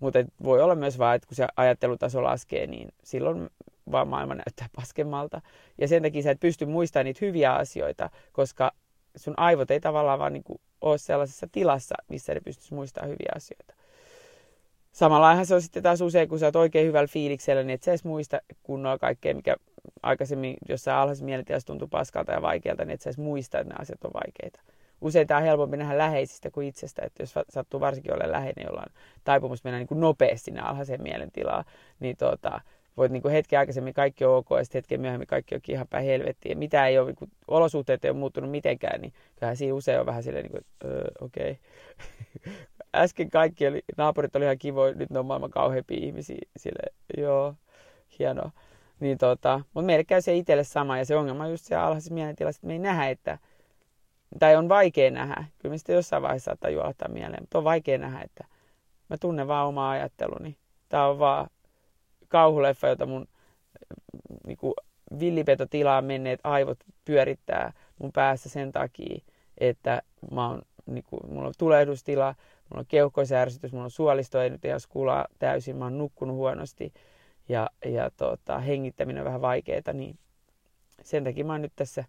Mutta 0.00 0.18
voi 0.44 0.62
olla 0.62 0.74
myös 0.74 0.98
vaan, 0.98 1.16
että 1.16 1.28
kun 1.28 1.36
se 1.36 1.46
ajattelutaso 1.56 2.22
laskee, 2.22 2.66
niin 2.66 2.88
silloin 3.04 3.50
vaan 3.92 4.08
maailma 4.08 4.34
näyttää 4.34 4.68
paskemmalta. 4.76 5.40
Ja 5.78 5.88
sen 5.88 6.02
takia 6.02 6.22
sä 6.22 6.30
et 6.30 6.40
pysty 6.40 6.66
muistamaan 6.66 7.04
niitä 7.04 7.26
hyviä 7.26 7.54
asioita, 7.54 8.10
koska 8.32 8.72
sun 9.16 9.34
aivot 9.36 9.70
ei 9.70 9.80
tavallaan 9.80 10.18
vaan 10.18 10.32
niin 10.32 10.60
ole 10.80 10.98
sellaisessa 10.98 11.48
tilassa, 11.52 11.94
missä 12.08 12.34
ne 12.34 12.40
pystyisi 12.40 12.74
muistamaan 12.74 13.10
hyviä 13.10 13.32
asioita. 13.36 13.74
Samallahan 14.92 15.46
se 15.46 15.54
on 15.54 15.62
sitten 15.62 15.82
taas 15.82 16.00
usein, 16.00 16.28
kun 16.28 16.38
sä 16.38 16.46
oot 16.46 16.56
oikein 16.56 16.86
hyvällä 16.86 17.08
fiiliksellä, 17.08 17.62
niin 17.62 17.74
et 17.74 17.82
sä 17.82 17.90
edes 17.90 18.04
muista 18.04 18.40
kunnolla 18.62 18.98
kaikkea, 18.98 19.34
mikä 19.34 19.56
aikaisemmin 20.02 20.56
jossain 20.68 20.96
alhaisessa 20.96 21.24
mielentilassa 21.24 21.66
tuntuu 21.66 21.88
paskalta 21.88 22.32
ja 22.32 22.42
vaikealta, 22.42 22.84
niin 22.84 22.94
et 22.94 23.00
sä 23.00 23.10
edes 23.10 23.18
muista, 23.18 23.58
että 23.58 23.68
nämä 23.68 23.82
asiat 23.82 24.04
on 24.04 24.10
vaikeita 24.14 24.60
usein 25.02 25.26
tämä 25.26 25.38
on 25.38 25.44
helpompi 25.44 25.76
nähdä 25.76 25.98
läheisistä 25.98 26.50
kuin 26.50 26.68
itsestä, 26.68 27.02
että 27.04 27.22
jos 27.22 27.34
sattuu 27.48 27.80
varsinkin 27.80 28.14
olla 28.14 28.32
läheinen, 28.32 28.66
jolla 28.66 28.80
on 28.80 28.94
taipumus 29.24 29.64
mennä 29.64 29.78
niin 29.78 29.86
kuin 29.86 30.00
nopeasti 30.00 30.44
sinne 30.44 30.60
alhaiseen 30.60 31.02
mielentilaan, 31.02 31.64
niin 32.00 32.16
tota, 32.16 32.60
voit 32.96 33.12
niin 33.12 33.22
kuin 33.22 33.32
hetken 33.32 33.58
aikaisemmin 33.58 33.94
kaikki 33.94 34.24
on 34.24 34.36
ok 34.36 34.46
ja 34.50 34.64
sitten 34.64 34.78
hetken 34.78 35.00
myöhemmin 35.00 35.26
kaikki 35.26 35.54
onkin 35.54 35.74
ihan 35.74 35.88
päin 35.88 36.04
helvettiin. 36.04 36.58
Mitä 36.58 36.86
ei 36.86 36.98
ole, 36.98 37.06
niin 37.06 37.16
kuin, 37.16 37.30
olosuhteet 37.48 38.04
ei 38.04 38.10
ole 38.10 38.18
muuttunut 38.18 38.50
mitenkään, 38.50 39.00
niin 39.00 39.12
kyllähän 39.36 39.56
siinä 39.56 39.74
usein 39.74 40.00
on 40.00 40.06
vähän 40.06 40.22
silleen, 40.22 40.44
niin 40.44 40.52
kuin, 40.52 40.90
öö, 40.90 41.10
okei. 41.20 41.58
Okay. 42.40 42.52
Äsken 42.94 43.30
kaikki 43.30 43.66
oli, 43.66 43.82
naapurit 43.96 44.36
oli 44.36 44.44
ihan 44.44 44.58
kivoja, 44.58 44.94
nyt 44.94 45.10
ne 45.10 45.18
on 45.18 45.26
maailman 45.26 45.50
kauheampia 45.50 45.98
ihmisiä. 46.00 46.38
Sille, 46.56 46.82
joo, 47.18 47.54
hienoa. 48.18 48.50
Niin 49.02 49.18
tota, 49.18 49.60
mutta 49.74 49.86
meille 49.86 50.04
käy 50.04 50.20
se 50.20 50.36
itselle 50.36 50.64
sama 50.64 50.98
ja 50.98 51.04
se 51.04 51.16
ongelma 51.16 51.44
on 51.44 51.50
just 51.50 51.64
se 51.64 51.76
alhaisessa 51.76 52.14
mielentilassa, 52.14 52.58
että 52.58 52.66
me 52.66 52.72
ei 52.72 52.78
nähdä, 52.78 53.08
että 53.08 53.38
tai 54.38 54.56
on 54.56 54.68
vaikea 54.68 55.10
nähdä, 55.10 55.44
kyllä 55.58 55.72
me 55.72 55.78
sitten 55.78 55.94
jossain 55.94 56.22
vaiheessa 56.22 56.44
saattaa 56.44 56.70
juolahtaa 56.70 57.08
mieleen, 57.08 57.42
mutta 57.42 57.58
on 57.58 57.64
vaikea 57.64 57.98
nähdä, 57.98 58.20
että 58.20 58.44
mä 59.08 59.16
tunnen 59.16 59.48
vaan 59.48 59.66
omaa 59.66 59.90
ajatteluni. 59.90 60.56
Tämä 60.88 61.06
on 61.06 61.18
vaan 61.18 61.50
kauhuleffa, 62.28 62.88
jota 62.88 63.06
mun 63.06 63.28
niin 64.46 64.56
kuin 64.56 64.74
villipetotilaan 65.18 66.04
menneet 66.04 66.40
aivot 66.44 66.78
pyörittää 67.04 67.72
mun 67.98 68.12
päässä 68.12 68.48
sen 68.48 68.72
takia, 68.72 69.18
että 69.58 70.02
mä 70.30 70.48
oon, 70.48 70.62
niin 70.86 71.04
kuin, 71.04 71.20
mulla 71.28 71.48
on 71.48 71.54
tulehdustila, 71.58 72.34
mulla 72.70 72.80
on 72.80 72.86
keuhkoisärsytys, 72.88 73.72
mulla 73.72 73.84
on 73.84 73.90
suolisto, 73.90 74.40
ei 74.40 74.50
nyt 74.50 74.64
ihan 74.64 74.80
skulaa 74.80 75.26
täysin, 75.38 75.76
mä 75.76 75.84
oon 75.84 75.98
nukkunut 75.98 76.36
huonosti 76.36 76.92
ja, 77.48 77.70
ja 77.84 78.10
tota, 78.10 78.58
hengittäminen 78.58 79.20
on 79.20 79.26
vähän 79.26 79.40
vaikeaa, 79.40 79.92
niin 79.92 80.18
sen 81.02 81.24
takia 81.24 81.44
mä 81.44 81.52
oon 81.52 81.62
nyt 81.62 81.72
tässä 81.76 82.04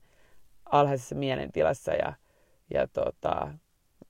alhaisessa 0.66 1.16
mielentilassa 1.16 1.94
ja, 1.94 2.14
ja 2.74 2.88
tota, 2.88 3.54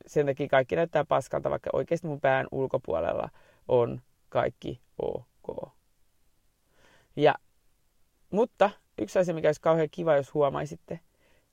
sen 0.05 0.25
takia 0.25 0.47
kaikki 0.47 0.75
näyttää 0.75 1.05
paskalta, 1.05 1.49
vaikka 1.49 1.69
oikeasti 1.73 2.07
mun 2.07 2.21
pään 2.21 2.47
ulkopuolella 2.51 3.29
on 3.67 4.01
kaikki 4.29 4.81
ok. 5.01 5.69
Ja, 7.15 7.35
mutta 8.29 8.69
yksi 8.97 9.19
asia, 9.19 9.33
mikä 9.33 9.47
olisi 9.47 9.61
kauhean 9.61 9.87
kiva, 9.91 10.15
jos 10.15 10.33
huomaisitte, 10.33 10.99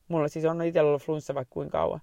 mulla 0.09 0.29
siis 0.29 0.45
on 0.45 0.63
itsellä 0.63 0.89
ollut 0.89 1.03
flunssa 1.03 1.35
vaikka 1.35 1.53
kuinka 1.53 1.79
kauan, 1.79 2.01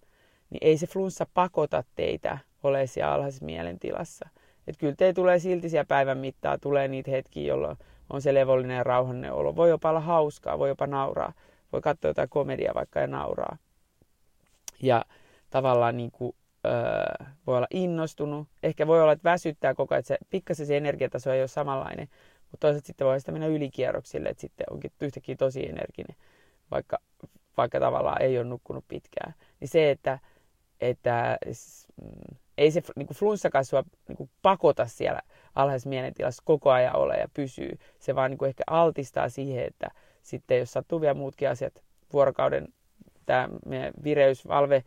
niin 0.49 0.59
ei 0.61 0.77
se 0.77 0.87
flunssa 0.87 1.25
pakota 1.33 1.83
teitä 1.95 2.37
ole 2.63 2.87
siellä 2.87 3.13
alhaisessa 3.13 3.45
mielentilassa. 3.45 4.29
Että 4.67 4.79
kyllä 4.79 4.95
te 4.97 5.13
tulee 5.13 5.39
silti 5.39 5.69
siellä 5.69 5.85
päivän 5.85 6.17
mittaa, 6.17 6.57
tulee 6.57 6.87
niitä 6.87 7.11
hetkiä, 7.11 7.47
jolloin 7.47 7.77
on 8.09 8.21
se 8.21 8.33
levollinen 8.33 8.77
ja 8.77 8.83
rauhallinen 8.83 9.33
olo. 9.33 9.55
Voi 9.55 9.69
jopa 9.69 9.89
olla 9.89 9.99
hauskaa, 9.99 10.59
voi 10.59 10.69
jopa 10.69 10.87
nauraa 10.87 11.33
voi 11.71 11.81
katsoa 11.81 12.09
jotain 12.09 12.29
komediaa 12.29 12.75
vaikka 12.75 12.99
ja 12.99 13.07
nauraa. 13.07 13.57
Ja 14.81 15.05
tavallaan 15.49 15.97
niin 15.97 16.11
kuin, 16.11 16.35
öö, 16.65 17.25
voi 17.47 17.57
olla 17.57 17.67
innostunut. 17.69 18.47
Ehkä 18.63 18.87
voi 18.87 19.01
olla, 19.01 19.11
että 19.11 19.29
väsyttää 19.29 19.73
koko 19.73 19.95
ajan, 19.95 19.99
että 19.99 20.07
se, 20.07 20.17
pikkasen 20.29 20.65
se 20.65 20.77
energiataso 20.77 21.31
ei 21.31 21.41
ole 21.41 21.47
samanlainen. 21.47 22.07
Mutta 22.51 22.67
toisaalta 22.67 22.87
sitten 22.87 23.07
voi 23.07 23.19
sitä 23.19 23.31
mennä 23.31 23.47
ylikierroksille, 23.47 24.29
että 24.29 24.41
sitten 24.41 24.65
onkin 24.71 24.91
yhtäkkiä 25.01 25.35
tosi 25.35 25.69
energinen, 25.69 26.17
vaikka, 26.71 26.99
vaikka 27.57 27.79
tavallaan 27.79 28.21
ei 28.21 28.37
ole 28.37 28.45
nukkunut 28.45 28.85
pitkään. 28.87 29.33
Niin 29.59 29.67
se, 29.67 29.91
että, 29.91 30.19
että 30.81 31.37
mm, 32.01 32.37
ei 32.57 32.71
se 32.71 32.81
niin 32.95 33.07
kuin 33.07 33.17
flunssakasvua 33.17 33.83
niin 34.07 34.17
kuin 34.17 34.29
pakota 34.41 34.85
siellä 34.85 35.21
alhaisessa 35.55 35.89
mielentilassa 35.89 36.43
koko 36.45 36.71
ajan 36.71 36.95
ole 36.95 37.15
ja 37.15 37.27
pysyy. 37.33 37.79
Se 37.99 38.15
vaan 38.15 38.31
niin 38.31 38.37
kuin 38.37 38.49
ehkä 38.49 38.63
altistaa 38.67 39.29
siihen, 39.29 39.65
että 39.65 39.87
sitten 40.21 40.59
jos 40.59 40.71
sattuu 40.71 41.01
vielä 41.01 41.13
muutkin 41.13 41.49
asiat, 41.49 41.83
vuorokauden 42.13 42.67
tämä 43.25 43.49
meidän 43.65 43.93
vireys, 44.03 44.47
valve, 44.47 44.83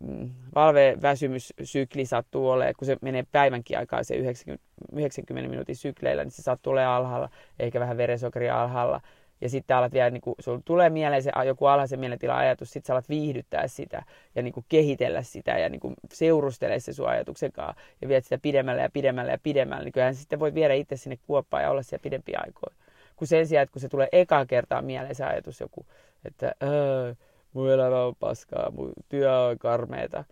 mm, 0.00 0.30
valveväsymyssykli 0.54 2.06
sattuu 2.06 2.50
olemaan, 2.50 2.74
kun 2.78 2.86
se 2.86 2.96
menee 3.00 3.24
päivänkin 3.32 3.78
aikaa 3.78 4.02
se 4.02 4.14
90, 4.14 4.64
90 4.92 5.50
minuutin 5.50 5.76
sykleillä, 5.76 6.24
niin 6.24 6.32
se 6.32 6.42
sattuu 6.42 6.72
olemaan 6.72 6.96
alhaalla, 6.96 7.28
eikä 7.58 7.80
vähän 7.80 7.96
verensokeria 7.96 8.62
alhaalla. 8.62 9.00
Ja 9.40 9.48
sitten 9.48 9.76
alat 9.76 9.92
vielä, 9.92 10.10
niin 10.10 10.22
sulla 10.38 10.60
tulee 10.64 10.90
mieleen 10.90 11.22
se 11.22 11.32
joku 11.46 11.66
alhaisen 11.66 12.00
mielentila 12.00 12.36
ajatus, 12.36 12.70
sitten 12.70 12.86
sä 12.86 12.92
alat 12.92 13.08
viihdyttää 13.08 13.68
sitä 13.68 14.02
ja 14.34 14.42
niin 14.42 14.52
kuin 14.52 14.66
kehitellä 14.68 15.22
sitä 15.22 15.58
ja 15.58 15.68
niin 15.68 15.80
kuin 15.80 15.94
seurustele 16.12 16.80
se 16.80 16.92
sun 16.92 17.08
ajatuksen 17.08 17.52
kanssa 17.52 17.80
ja 18.02 18.08
viet 18.08 18.24
sitä 18.24 18.38
pidemmälle 18.38 18.82
ja 18.82 18.90
pidemmälle 18.90 19.32
ja 19.32 19.38
pidemmälle, 19.42 19.84
niin 19.84 19.92
kyllähän 19.92 20.14
sitten 20.14 20.40
voit 20.40 20.54
viedä 20.54 20.74
itse 20.74 20.96
sinne 20.96 21.18
kuoppaan 21.26 21.62
ja 21.62 21.70
olla 21.70 21.82
siellä 21.82 22.02
pidempiä 22.02 22.40
aikoja. 22.44 22.76
Kun 23.16 23.28
sen 23.28 23.46
sijaan, 23.46 23.62
että 23.62 23.72
kun 23.72 23.80
se 23.80 23.88
tulee 23.88 24.08
eka 24.12 24.46
kertaa 24.46 24.82
mieleen 24.82 25.14
se 25.14 25.24
ajatus 25.24 25.60
joku, 25.60 25.86
että 26.24 26.54
öö, 26.62 27.14
mun 27.52 27.70
elämä 27.70 28.04
on 28.04 28.14
paskaa, 28.16 28.70
mun 28.70 28.92
työ 29.08 29.40
on 29.40 29.58
karmeeta, 29.58 30.24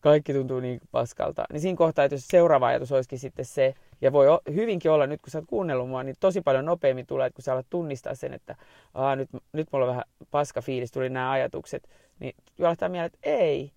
kaikki 0.00 0.32
tuntuu 0.32 0.60
niin 0.60 0.80
paskalta. 0.90 1.44
Niin 1.52 1.60
siinä 1.60 1.76
kohtaa, 1.76 2.04
että 2.04 2.14
jos 2.14 2.28
seuraava 2.28 2.66
ajatus 2.66 2.92
olisikin 2.92 3.18
sitten 3.18 3.44
se, 3.44 3.74
ja 4.00 4.12
voi 4.12 4.26
hyvinkin 4.54 4.90
olla 4.90 5.06
nyt, 5.06 5.20
kun 5.20 5.30
sä 5.30 5.38
oot 5.38 5.46
kuunnellut 5.48 5.88
mua, 5.88 6.02
niin 6.02 6.16
tosi 6.20 6.40
paljon 6.40 6.64
nopeammin 6.64 7.06
tulee, 7.06 7.26
että 7.26 7.36
kun 7.36 7.42
sä 7.42 7.52
alat 7.52 7.66
tunnistaa 7.70 8.14
sen, 8.14 8.34
että 8.34 8.56
Aa, 8.94 9.16
nyt, 9.16 9.28
nyt 9.52 9.68
mulla 9.72 9.84
on 9.84 9.90
vähän 9.90 10.04
paska 10.30 10.62
fiilis, 10.62 10.92
tuli 10.92 11.08
nämä 11.10 11.30
ajatukset, 11.30 11.88
niin 12.20 12.34
juolahtaa 12.58 12.88
mieleen, 12.88 13.06
että 13.06 13.18
ei, 13.22 13.72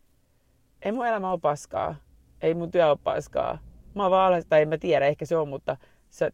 ei 0.82 0.92
mun 0.92 1.08
elämä 1.08 1.32
ole 1.32 1.40
paskaa, 1.40 1.96
ei 2.42 2.54
mun 2.54 2.72
työ 2.72 2.90
ole 2.90 2.98
paskaa. 3.04 3.58
Mä 3.96 4.04
oon 4.04 4.12
vaan 4.12 4.44
tai 4.50 4.62
en 4.62 4.70
mä 4.70 4.78
tiedä, 4.78 5.06
ehkä 5.06 5.26
se 5.26 5.38
on, 5.38 5.48
mutta 5.48 5.78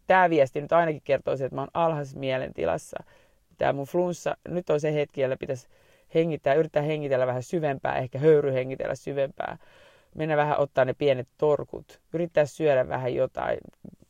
tämä 0.06 0.30
viesti 0.30 0.60
nyt 0.60 0.72
ainakin 0.72 1.02
kertoo 1.04 1.36
se, 1.36 1.44
että 1.44 1.54
mä 1.54 1.60
oon 1.60 1.70
alhaisessa 1.74 2.18
mielentilassa. 2.18 3.04
Tämä 3.58 3.72
mun 3.72 3.86
flunssa, 3.86 4.36
nyt 4.48 4.70
on 4.70 4.80
se 4.80 4.94
hetki, 4.94 5.20
jolla 5.20 5.36
pitäisi 5.36 5.68
hengittää, 6.14 6.54
yrittää 6.54 6.82
hengitellä 6.82 7.26
vähän 7.26 7.42
syvempää, 7.42 7.98
ehkä 7.98 8.18
höyryhengitellä 8.18 8.94
syvempää. 8.94 9.58
Mennä 10.14 10.36
vähän 10.36 10.58
ottaa 10.58 10.84
ne 10.84 10.94
pienet 10.94 11.28
torkut, 11.38 12.00
yrittää 12.12 12.46
syödä 12.46 12.88
vähän 12.88 13.14
jotain 13.14 13.58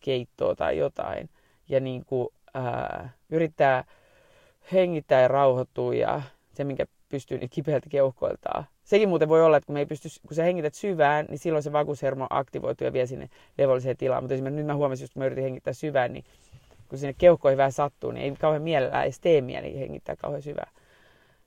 keittoa 0.01 0.55
tai 0.55 0.79
jotain. 0.79 1.31
Ja 1.69 1.81
niin 1.81 2.05
kuin, 2.05 2.29
ää, 2.55 3.11
yrittää 3.31 3.85
hengittää 4.73 5.21
ja 5.21 5.29
rauhoittua 5.29 5.95
ja 5.95 6.23
se, 6.53 6.65
minkä 6.65 6.87
pystyy 7.09 7.39
niitä 7.39 7.55
kipeältä 7.55 7.89
keuhkoiltaan. 7.89 8.65
Sekin 8.85 9.09
muuten 9.09 9.29
voi 9.29 9.43
olla, 9.43 9.57
että 9.57 9.67
kun, 9.67 9.75
me 9.75 9.79
ei 9.79 9.87
pysty, 9.87 10.09
kun 10.27 10.35
sä 10.35 10.43
hengität 10.43 10.75
syvään, 10.75 11.27
niin 11.29 11.39
silloin 11.39 11.63
se 11.63 11.73
vakuushermo 11.73 12.27
aktivoituu 12.31 12.85
ja 12.85 12.93
vie 12.93 13.07
sinne 13.07 13.29
levolliseen 13.59 13.97
tilaan. 13.97 14.23
Mutta 14.23 14.35
esimerkiksi 14.35 14.57
nyt 14.57 14.67
mä 14.67 14.75
huomasin, 14.75 15.05
että 15.05 15.15
kun 15.15 15.21
mä 15.21 15.27
yritin 15.27 15.45
hengittää 15.45 15.73
syvään, 15.73 16.13
niin 16.13 16.25
kun 16.89 16.99
sinne 16.99 17.15
keuhkoihin 17.19 17.59
vähän 17.59 17.73
sattuu, 17.73 18.11
niin 18.11 18.25
ei 18.25 18.37
kauhean 18.39 18.63
mielellään 18.63 19.05
edes 19.05 19.21
tee 19.21 19.41
mieli 19.41 19.79
hengittää 19.79 20.17
kauhean 20.17 20.43
syvää. 20.43 20.71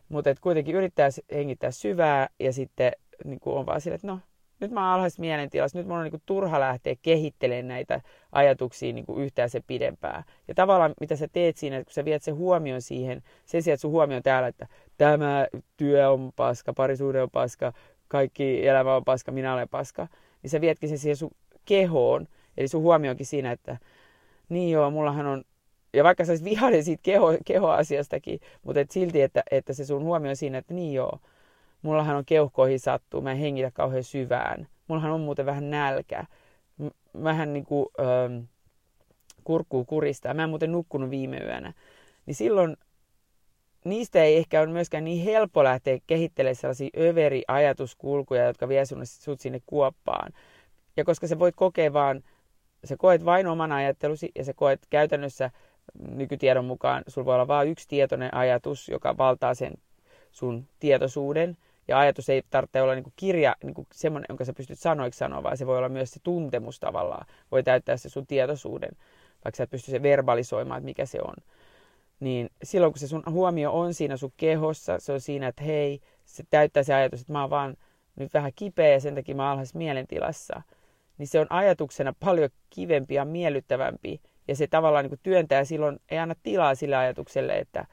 Mutta 0.10 0.36
kuitenkin 0.42 0.76
yrittää 0.76 1.10
hengittää 1.34 1.72
syvää 1.72 2.30
ja 2.40 2.54
sitten 2.54 2.92
niin 3.26 3.40
on 3.46 3.66
vaan 3.66 3.82
sille, 3.82 3.96
että 3.96 4.08
no 4.08 4.20
nyt 4.60 4.72
mä 4.72 4.86
oon 4.86 4.94
alhaisessa 4.94 5.22
mielentilassa, 5.22 5.78
nyt 5.78 5.88
mun 5.88 5.98
on 5.98 6.04
niin 6.04 6.12
kuin 6.12 6.24
turha 6.26 6.60
lähteä 6.60 6.96
kehittelemään 7.02 7.68
näitä 7.68 8.02
ajatuksia 8.32 8.94
niin 8.94 9.06
kuin 9.06 9.24
yhtään 9.24 9.50
se 9.50 9.62
pidempää. 9.68 10.24
Ja 10.48 10.56
tavallaan 10.56 10.94
mitä 11.00 11.16
sä 11.16 11.28
teet 11.28 11.58
siinä, 11.58 11.78
että 11.78 11.86
kun 11.86 11.94
sä 11.94 12.06
viet 12.06 12.24
sen 12.24 12.36
huomioon 12.36 12.82
siihen, 12.82 13.22
sen 13.46 13.64
sijaan, 13.64 13.74
että 13.74 13.82
sun 13.82 13.92
huomio 13.92 14.18
on 14.18 14.24
täällä, 14.24 14.48
että 14.48 14.68
tämä 14.98 15.48
työ 15.78 16.12
on 16.12 16.32
paska, 16.36 16.74
parisuhde 16.74 17.22
on 17.22 17.32
paska, 17.32 17.74
kaikki 18.08 18.68
elämä 18.68 18.96
on 18.96 19.04
paska, 19.04 19.32
minä 19.32 19.54
olen 19.54 19.70
paska, 19.70 20.08
niin 20.44 20.50
sä 20.50 20.62
vietkin 20.62 20.90
sen 20.90 20.98
siihen 20.98 21.18
sun 21.18 21.32
kehoon, 21.66 22.28
eli 22.58 22.68
sun 22.68 22.82
huomioonkin 22.82 23.26
siinä, 23.26 23.52
että 23.52 23.78
niin 24.50 24.72
joo, 24.72 24.92
mullahan 24.92 25.26
on 25.26 25.44
ja 25.94 26.04
vaikka 26.04 26.26
sä 26.26 26.32
olisit 26.32 26.46
vihainen 26.46 26.84
siitä 26.84 27.04
keho, 27.04 27.28
kehoasiastakin, 27.46 28.40
mutta 28.64 28.80
et 28.80 28.92
silti, 28.92 29.22
että, 29.22 29.44
että 29.52 29.74
se 29.74 29.86
sun 29.86 30.04
huomio 30.04 30.30
on 30.30 30.36
siinä, 30.36 30.58
että 30.58 30.74
niin 30.74 30.94
joo, 30.94 31.20
mullahan 31.82 32.16
on 32.16 32.26
keuhkoihin 32.26 32.80
sattuu, 32.80 33.22
mä 33.22 33.32
en 33.32 33.38
hengitä 33.38 33.72
kauhean 33.72 34.04
syvään. 34.04 34.68
Mullahan 34.88 35.12
on 35.12 35.22
muuten 35.22 35.46
vähän 35.46 35.70
nälkä. 35.70 36.26
Vähän 37.24 37.54
niin 37.54 37.66
kuin 37.66 37.86
ähm, 38.00 38.44
kurkkuu 39.44 39.86
kuristaa. 39.86 40.34
Mä 40.34 40.44
en 40.44 40.50
muuten 40.50 40.72
nukkunut 40.72 41.10
viime 41.10 41.38
yönä. 41.38 41.74
Niin 42.26 42.36
silloin 42.36 42.78
niistä 43.86 44.24
ei 44.24 44.38
ehkä 44.38 44.62
ole 44.62 44.70
myöskään 44.70 45.04
niin 45.04 45.24
helppo 45.24 45.64
lähteä 45.64 46.00
kehittelemään 46.08 46.56
sellaisia 46.56 46.90
överi-ajatuskulkuja, 46.98 48.46
jotka 48.46 48.68
vie 48.68 48.86
sun, 48.86 49.06
sut 49.06 49.40
sinne 49.40 49.62
kuoppaan. 49.66 50.32
Ja 50.98 51.06
koska 51.06 51.28
sä 51.28 51.40
voit 51.40 51.56
kokea 51.56 51.94
vaan, 51.94 52.24
sä 52.86 52.98
koet 52.98 53.26
vain 53.26 53.48
oman 53.48 53.72
ajattelusi 53.72 54.32
ja 54.36 54.44
sä 54.44 54.54
koet 54.54 54.80
käytännössä 54.90 55.52
nykytiedon 56.10 56.66
mukaan, 56.66 57.04
sulla 57.08 57.26
voi 57.26 57.36
olla 57.36 57.48
vain 57.48 57.70
yksi 57.70 57.88
tietoinen 57.88 58.34
ajatus, 58.34 58.90
joka 58.90 59.18
valtaa 59.18 59.54
sen 59.54 59.74
sun 60.32 60.68
tietoisuuden. 60.80 61.58
Ja 61.88 62.00
ajatus 62.00 62.30
ei 62.30 62.44
tarvitse 62.50 62.82
olla 62.82 62.94
niin 62.94 63.04
kuin 63.04 63.14
kirja, 63.16 63.56
niin 63.64 63.74
kuin 63.74 63.88
semmoinen, 63.94 64.26
jonka 64.30 64.46
sä 64.46 64.54
pystyt 64.54 64.80
sanoiksi 64.80 65.18
sanoa, 65.18 65.44
vaan 65.44 65.58
se 65.58 65.68
voi 65.68 65.78
olla 65.78 65.90
myös 65.90 66.12
se 66.12 66.20
tuntemus 66.24 66.80
tavallaan. 66.80 67.26
Voi 67.52 67.64
täyttää 67.64 67.98
se 67.98 68.10
sun 68.10 68.28
tietoisuuden, 68.28 68.92
vaikka 69.46 69.58
sä 69.58 69.64
et 69.64 69.70
pysty 69.70 69.92
se 69.92 70.04
verbalisoimaan, 70.04 70.78
että 70.78 70.86
mikä 70.86 71.06
se 71.06 71.20
on. 71.22 71.36
Niin 72.20 72.50
silloin, 72.64 72.94
kun 72.94 73.00
se 73.00 73.08
sun 73.08 73.24
huomio 73.30 73.72
on 73.72 73.94
siinä 73.94 74.18
sun 74.18 74.34
kehossa, 74.38 75.00
se 75.00 75.14
on 75.14 75.22
siinä, 75.22 75.48
että 75.48 75.64
hei, 75.64 76.00
se 76.26 76.44
täyttää 76.50 76.84
se 76.84 76.94
ajatus, 76.94 77.22
että 77.22 77.34
mä 77.34 77.42
oon 77.42 77.50
vaan 77.50 77.78
nyt 78.16 78.34
vähän 78.34 78.52
kipeä 78.56 78.90
ja 78.90 79.00
sen 79.00 79.16
takia 79.16 79.36
mä 79.36 79.52
oon 79.52 79.66
mielentilassa. 79.74 80.62
Niin 81.18 81.28
se 81.28 81.40
on 81.40 81.48
ajatuksena 81.50 82.14
paljon 82.20 82.50
kivempi 82.70 83.14
ja 83.14 83.26
miellyttävämpi. 83.26 84.22
Ja 84.48 84.56
se 84.56 84.68
tavallaan 84.68 85.06
niin 85.06 85.20
työntää 85.24 85.64
silloin, 85.64 86.00
ei 86.10 86.18
anna 86.18 86.36
tilaa 86.44 86.76
sille 86.76 86.96
ajatukselle, 86.96 87.54
että, 87.54 87.86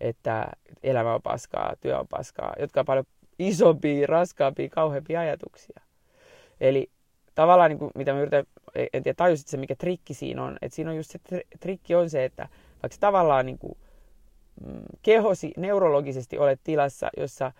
että 0.00 0.48
elämä 0.82 1.14
on 1.14 1.22
paskaa, 1.22 1.74
työ 1.80 1.98
on 1.98 2.08
paskaa, 2.08 2.54
jotka 2.58 2.80
on 2.80 2.86
paljon 2.86 3.04
isompia, 3.38 4.06
raskaampia, 4.06 4.68
kauheampia 4.68 5.20
ajatuksia. 5.20 5.80
Eli 6.60 6.90
tavallaan, 7.34 7.70
niin 7.70 7.78
kuin, 7.78 7.90
mitä 7.94 8.12
mä 8.12 8.20
yritän, 8.20 8.44
en 8.92 9.02
tiedä, 9.02 9.16
tajusit 9.16 9.48
se, 9.48 9.56
mikä 9.56 9.74
trikki 9.74 10.14
siinä 10.14 10.44
on. 10.44 10.56
Että 10.62 10.76
siinä 10.76 10.90
on 10.90 10.96
just 10.96 11.10
se 11.10 11.18
trikki 11.60 11.94
on 11.94 12.10
se, 12.10 12.24
että 12.24 12.48
vaikka 12.82 12.96
tavallaan 13.00 13.46
niin 13.46 13.58
kuin, 13.58 13.78
mm, 14.64 14.82
kehosi 15.02 15.52
neurologisesti 15.56 16.38
olet 16.38 16.60
tilassa, 16.64 17.10
jossa 17.16 17.52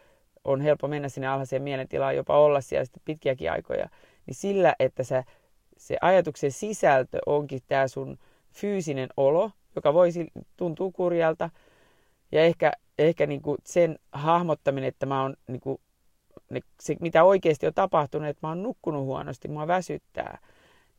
on 0.45 0.61
helppo 0.61 0.89
mennä 0.89 1.09
sinne 1.09 1.27
alhaiseen 1.27 1.63
mielentilaan, 1.63 2.17
jopa 2.17 2.39
olla 2.39 2.61
siellä 2.61 2.85
sitten 2.85 3.03
pitkiäkin 3.05 3.53
aikoja, 3.53 3.89
niin 4.27 4.35
sillä, 4.35 4.75
että 4.79 5.05
sä, 5.05 5.25
se 5.77 5.97
ajatuksen 6.01 6.53
sisältö 6.53 7.19
onkin 7.27 7.61
tämä 7.69 7.89
sun 7.89 8.19
fyysinen 8.57 9.09
olo, 9.17 9.51
joka 9.77 9.95
voisi 9.95 10.27
tuntua 10.57 10.91
kurjalta, 10.91 11.51
ja 12.33 12.45
ehkä 12.45 12.73
ehkä 12.99 13.27
niin 13.27 13.43
kuin 13.43 13.59
sen 13.65 13.99
hahmottaminen, 14.13 14.89
että 14.89 15.07
mä 15.07 15.23
oon 15.23 15.37
niin 15.49 15.61
kuin, 15.61 15.81
se, 16.81 16.97
mitä 17.01 17.25
oikeasti 17.25 17.67
on 17.67 17.75
tapahtunut, 17.75 18.29
että 18.29 18.47
mä 18.47 18.49
oon 18.49 18.63
nukkunut 18.63 19.05
huonosti, 19.05 19.49
mua 19.49 19.67
väsyttää, 19.67 20.39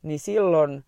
niin 0.02 0.18
silloin 0.18 0.84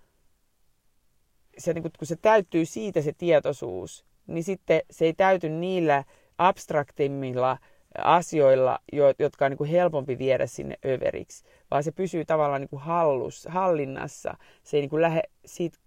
se, 1.59 1.73
niin 1.73 1.83
kuin, 1.83 1.92
kun 1.99 2.07
se 2.07 2.16
täyttyy 2.16 2.64
siitä 2.64 3.03
se 3.03 3.12
tietoisuus, 3.12 4.05
niin 4.27 4.44
sitten 4.44 4.83
se 4.90 5.05
ei 5.05 5.12
täyty 5.12 5.49
niillä 5.49 6.05
abstraktimmilla 6.38 7.59
asioilla, 7.99 8.79
jotka 9.18 9.44
on 9.44 9.51
niin 9.51 9.59
kuin 9.59 9.71
helpompi 9.71 10.18
viedä 10.18 10.47
sinne 10.47 10.77
överiksi, 10.87 11.44
vaan 11.71 11.85
se 11.85 11.92
pysyy 11.92 12.25
tavallaan 12.25 12.61
niin 12.61 12.68
kuin 12.68 12.83
hallus, 12.83 13.47
hallinnassa. 13.51 14.37
Se 14.62 14.77
ei 14.77 14.81
niin 14.81 14.90
kuin 14.90 15.03
lähde 15.03 15.23
siitä 15.44 15.79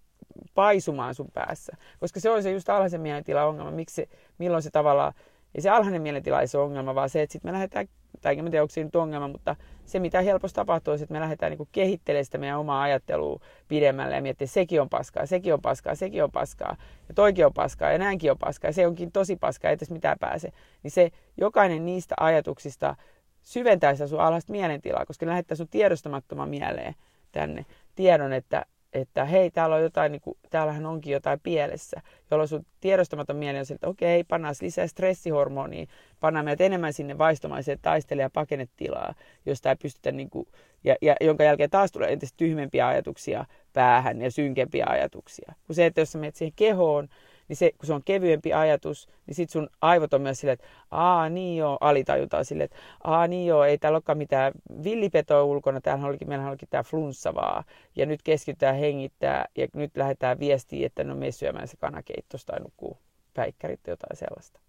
paisumaan 0.54 1.14
sun 1.14 1.30
päässä. 1.34 1.76
Koska 2.00 2.20
se 2.20 2.30
on 2.30 2.42
se 2.42 2.50
just 2.50 2.68
alhaisen 2.68 3.00
mielentilan 3.00 3.48
ongelma, 3.48 3.70
miksi 3.70 3.94
se, 3.94 4.08
milloin 4.38 4.62
se 4.62 4.70
tavallaan, 4.70 5.12
ei 5.54 5.60
se 5.60 5.70
alhainen 5.70 6.02
mielentila 6.02 6.40
ei 6.40 6.48
se 6.48 6.58
ongelma, 6.58 6.94
vaan 6.94 7.10
se, 7.10 7.22
että 7.22 7.32
sitten 7.32 7.48
me 7.48 7.52
lähdetään, 7.52 7.88
tai 8.20 8.38
en 8.38 8.44
tiedä 8.44 8.62
onko 8.62 8.72
se 8.72 8.84
nyt 8.84 8.96
ongelma, 8.96 9.28
mutta 9.28 9.56
se 9.84 9.98
mitä 9.98 10.20
helposti 10.20 10.56
tapahtuu, 10.56 10.92
on, 10.92 11.00
että 11.02 11.12
me 11.12 11.20
lähdetään 11.20 11.52
niin 11.52 11.68
kehittelemään 11.72 12.24
sitä 12.24 12.38
meidän 12.38 12.58
omaa 12.58 12.82
ajattelua 12.82 13.40
pidemmälle 13.68 14.14
ja 14.14 14.22
miettiä, 14.22 14.46
sekin 14.46 14.80
on 14.80 14.88
paskaa, 14.88 15.26
sekin 15.26 15.54
on 15.54 15.60
paskaa, 15.60 15.94
sekin 15.94 16.24
on 16.24 16.32
paskaa, 16.32 16.76
ja 17.08 17.14
toikin 17.14 17.46
on 17.46 17.54
paskaa, 17.54 17.92
ja 17.92 17.98
näinkin 17.98 18.30
on 18.30 18.38
paskaa, 18.38 18.68
ja 18.68 18.72
se 18.72 18.86
onkin 18.86 19.12
tosi 19.12 19.36
paskaa, 19.36 19.70
ei 19.70 19.76
tässä 19.76 19.94
mitään 19.94 20.18
pääse. 20.20 20.52
Niin 20.82 20.90
se 20.90 21.10
jokainen 21.36 21.84
niistä 21.84 22.14
ajatuksista 22.20 22.96
syventää 23.42 23.94
sitä 23.94 24.06
sun 24.06 24.20
alhaista 24.20 24.52
mielentilaa, 24.52 25.06
koska 25.06 25.26
ne 25.26 25.30
lähettää 25.30 25.56
sun 25.56 25.68
tiedostamattoman 25.68 26.48
mieleen 26.48 26.94
tänne 27.32 27.66
tiedon, 27.94 28.32
että 28.32 28.66
että 28.94 29.24
hei, 29.24 29.50
täällä 29.50 29.76
on 29.76 29.82
jotain, 29.82 30.12
niin 30.12 30.20
kuin, 30.20 30.36
täällähän 30.50 30.86
onkin 30.86 31.12
jotain 31.12 31.40
pielessä, 31.40 32.00
jolloin 32.30 32.48
sun 32.48 32.66
tiedostamaton 32.80 33.36
mieli 33.36 33.58
on 33.58 33.66
se, 33.66 33.74
että 33.74 33.88
okei, 33.88 34.24
pannaan 34.24 34.54
lisää 34.60 34.86
stressihormonia, 34.86 35.86
pannaan 36.20 36.44
meidät 36.44 36.60
enemmän 36.60 36.92
sinne 36.92 37.18
vaistomaiseen 37.18 37.78
taistele- 37.82 38.22
ja 38.22 38.30
pakenetilaa, 38.30 39.14
josta 39.46 39.70
ei 39.70 39.76
pystytä, 39.76 40.12
niin 40.12 40.30
kuin, 40.30 40.48
ja, 40.84 40.96
ja, 41.02 41.16
jonka 41.20 41.44
jälkeen 41.44 41.70
taas 41.70 41.92
tulee 41.92 42.12
entistä 42.12 42.36
tyhmempiä 42.36 42.88
ajatuksia 42.88 43.44
päähän 43.72 44.22
ja 44.22 44.30
synkempiä 44.30 44.86
ajatuksia. 44.88 45.52
Kun 45.66 45.74
se, 45.74 45.86
että 45.86 46.00
jos 46.00 46.12
sä 46.12 46.18
menet 46.18 46.36
siihen 46.36 46.52
kehoon, 46.56 47.08
niin 47.48 47.56
se, 47.56 47.72
kun 47.78 47.86
se 47.86 47.94
on 47.94 48.04
kevyempi 48.04 48.52
ajatus, 48.52 49.08
niin 49.26 49.34
sit 49.34 49.50
sun 49.50 49.68
aivot 49.80 50.14
on 50.14 50.22
myös 50.22 50.40
silleen, 50.40 50.54
että 50.54 50.66
aa 50.90 51.28
niin 51.28 51.56
joo, 51.56 51.78
alitajutaan 51.80 52.44
silleen, 52.44 52.64
että 52.64 52.76
aa 53.04 53.26
niin 53.26 53.46
joo, 53.46 53.64
ei 53.64 53.78
täällä 53.78 53.96
olekaan 53.96 54.18
mitään 54.18 54.52
villipetoa 54.84 55.42
ulkona, 55.42 55.80
täällä 55.80 56.06
olikin, 56.06 56.28
meillä 56.28 56.48
olikin 56.48 56.68
tää 56.68 56.82
flunssa 56.82 57.34
vaan, 57.34 57.64
ja 57.96 58.06
nyt 58.06 58.22
keskitytään 58.22 58.76
hengittää, 58.76 59.44
ja 59.56 59.66
nyt 59.74 59.96
lähdetään 59.96 60.38
viestiä, 60.38 60.86
että 60.86 61.04
no 61.04 61.14
me 61.14 61.30
syömään 61.30 61.68
se 61.68 61.76
kanakeittos 61.76 62.44
tai 62.44 62.60
nukkuu 62.60 62.98
päikkärit 63.34 63.82
tai 63.82 63.92
jotain 63.92 64.16
sellaista. 64.16 64.60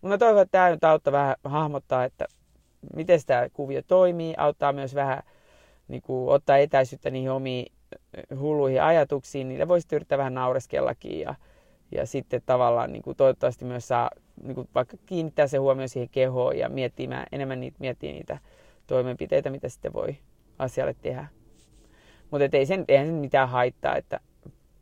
Mutta 0.00 0.08
mä 0.08 0.18
toivon, 0.18 0.42
että 0.42 0.52
tämä 0.52 0.70
nyt 0.70 0.84
auttaa 0.84 1.12
vähän 1.12 1.36
hahmottaa, 1.44 2.04
että 2.04 2.26
miten 2.96 3.20
tämä 3.26 3.48
kuvio 3.52 3.82
toimii, 3.82 4.34
auttaa 4.36 4.72
myös 4.72 4.94
vähän 4.94 5.22
niin 5.88 6.02
kuin, 6.02 6.28
ottaa 6.28 6.56
etäisyyttä 6.56 7.10
niihin 7.10 7.30
omiin 7.30 7.72
hulluihin 8.38 8.82
ajatuksiin, 8.82 9.48
niille 9.48 9.68
voisi 9.68 9.88
yrittää 9.92 10.18
vähän 10.18 10.34
naureskellakin 10.34 11.20
ja, 11.20 11.34
ja 11.92 12.06
sitten 12.06 12.42
tavallaan 12.46 12.92
niin 12.92 13.02
kuin 13.02 13.16
toivottavasti 13.16 13.64
myös 13.64 13.88
saa 13.88 14.10
niin 14.42 14.54
kuin 14.54 14.68
vaikka 14.74 14.96
kiinnittää 15.06 15.46
se 15.46 15.58
huomio 15.58 15.88
siihen 15.88 16.08
kehoon 16.08 16.58
ja 16.58 16.68
miettimään, 16.68 17.26
enemmän 17.32 17.60
niitä, 17.60 17.76
miettiä 17.80 18.12
niitä 18.12 18.38
toimenpiteitä, 18.86 19.50
mitä 19.50 19.68
sitten 19.68 19.92
voi 19.92 20.16
asialle 20.58 20.96
tehdä. 21.02 21.26
Mutta 22.30 22.56
ei 22.56 22.66
sen, 22.66 22.84
eihän 22.88 23.06
sen 23.06 23.14
mitään 23.14 23.48
haittaa, 23.48 23.96
että 23.96 24.20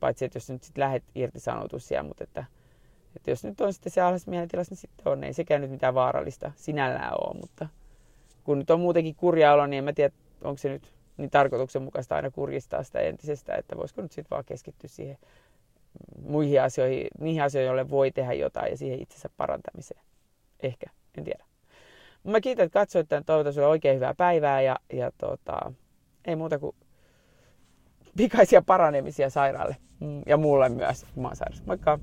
paitsi 0.01 0.25
että 0.25 0.37
jos 0.37 0.51
nyt 0.51 0.63
sitten 0.63 0.83
lähdet 0.83 1.05
irtisanotus 1.15 1.89
siellä, 1.89 2.09
mutta 2.09 2.25
että, 2.25 2.45
että 3.17 3.31
jos 3.31 3.45
nyt 3.45 3.61
on 3.61 3.73
sitten 3.73 3.93
se 3.93 4.01
alhaisessa 4.01 4.31
mielentilassa, 4.31 4.73
niin 4.73 4.79
sitten 4.79 5.09
on. 5.09 5.25
Ei 5.25 5.33
sekään 5.33 5.61
nyt 5.61 5.71
mitään 5.71 5.95
vaarallista 5.95 6.53
sinällään 6.57 7.13
ole, 7.13 7.41
mutta 7.41 7.69
kun 8.45 8.59
nyt 8.59 8.71
on 8.71 8.81
muutenkin 8.81 9.15
kurja 9.15 9.53
olo, 9.53 9.67
niin 9.67 9.79
en 9.79 9.85
mä 9.85 9.93
tiedä, 9.93 10.15
onko 10.45 10.59
se 10.59 10.69
nyt 10.69 10.95
niin 11.17 11.31
tarkoituksenmukaista 11.31 12.17
aina 12.17 12.31
kurjistaa 12.31 12.83
sitä 12.83 13.01
entisestä, 13.01 13.55
että 13.55 13.77
voisiko 13.77 14.03
nyt 14.03 14.13
sitten 14.13 14.31
vaan 14.31 14.45
keskittyä 14.45 14.89
siihen 14.89 15.19
muihin 16.23 16.63
asioihin, 16.63 17.07
niihin 17.21 17.43
asioihin, 17.43 17.67
joille 17.67 17.91
voi 17.91 18.11
tehdä 18.11 18.33
jotain 18.33 18.71
ja 18.71 18.77
siihen 18.77 19.03
itsensä 19.03 19.31
parantamiseen. 19.37 20.01
Ehkä, 20.63 20.87
en 21.19 21.25
tiedä. 21.25 21.45
Mä 22.25 22.41
kiitän, 22.41 22.65
että 22.67 22.81
katsoit 22.81 23.09
tämän. 23.09 23.25
Toivotan 23.25 23.53
sulle 23.53 23.67
oikein 23.67 23.97
hyvää 23.97 24.15
päivää 24.15 24.63
ja, 24.63 24.77
ja 24.93 25.11
tota, 25.19 25.73
ei 26.25 26.37
muuta 26.37 26.59
kuin 26.59 26.77
pikaisia 28.17 28.63
paranemisia 28.63 29.31
sairaalle 29.31 29.77
mm, 30.01 30.23
ja 30.27 30.37
muulle 30.37 30.69
myös, 30.69 31.07
kun 31.15 31.23
mä 31.23 31.29
oon 31.29 31.37
sairas. 31.37 31.63
Moikka! 31.67 31.99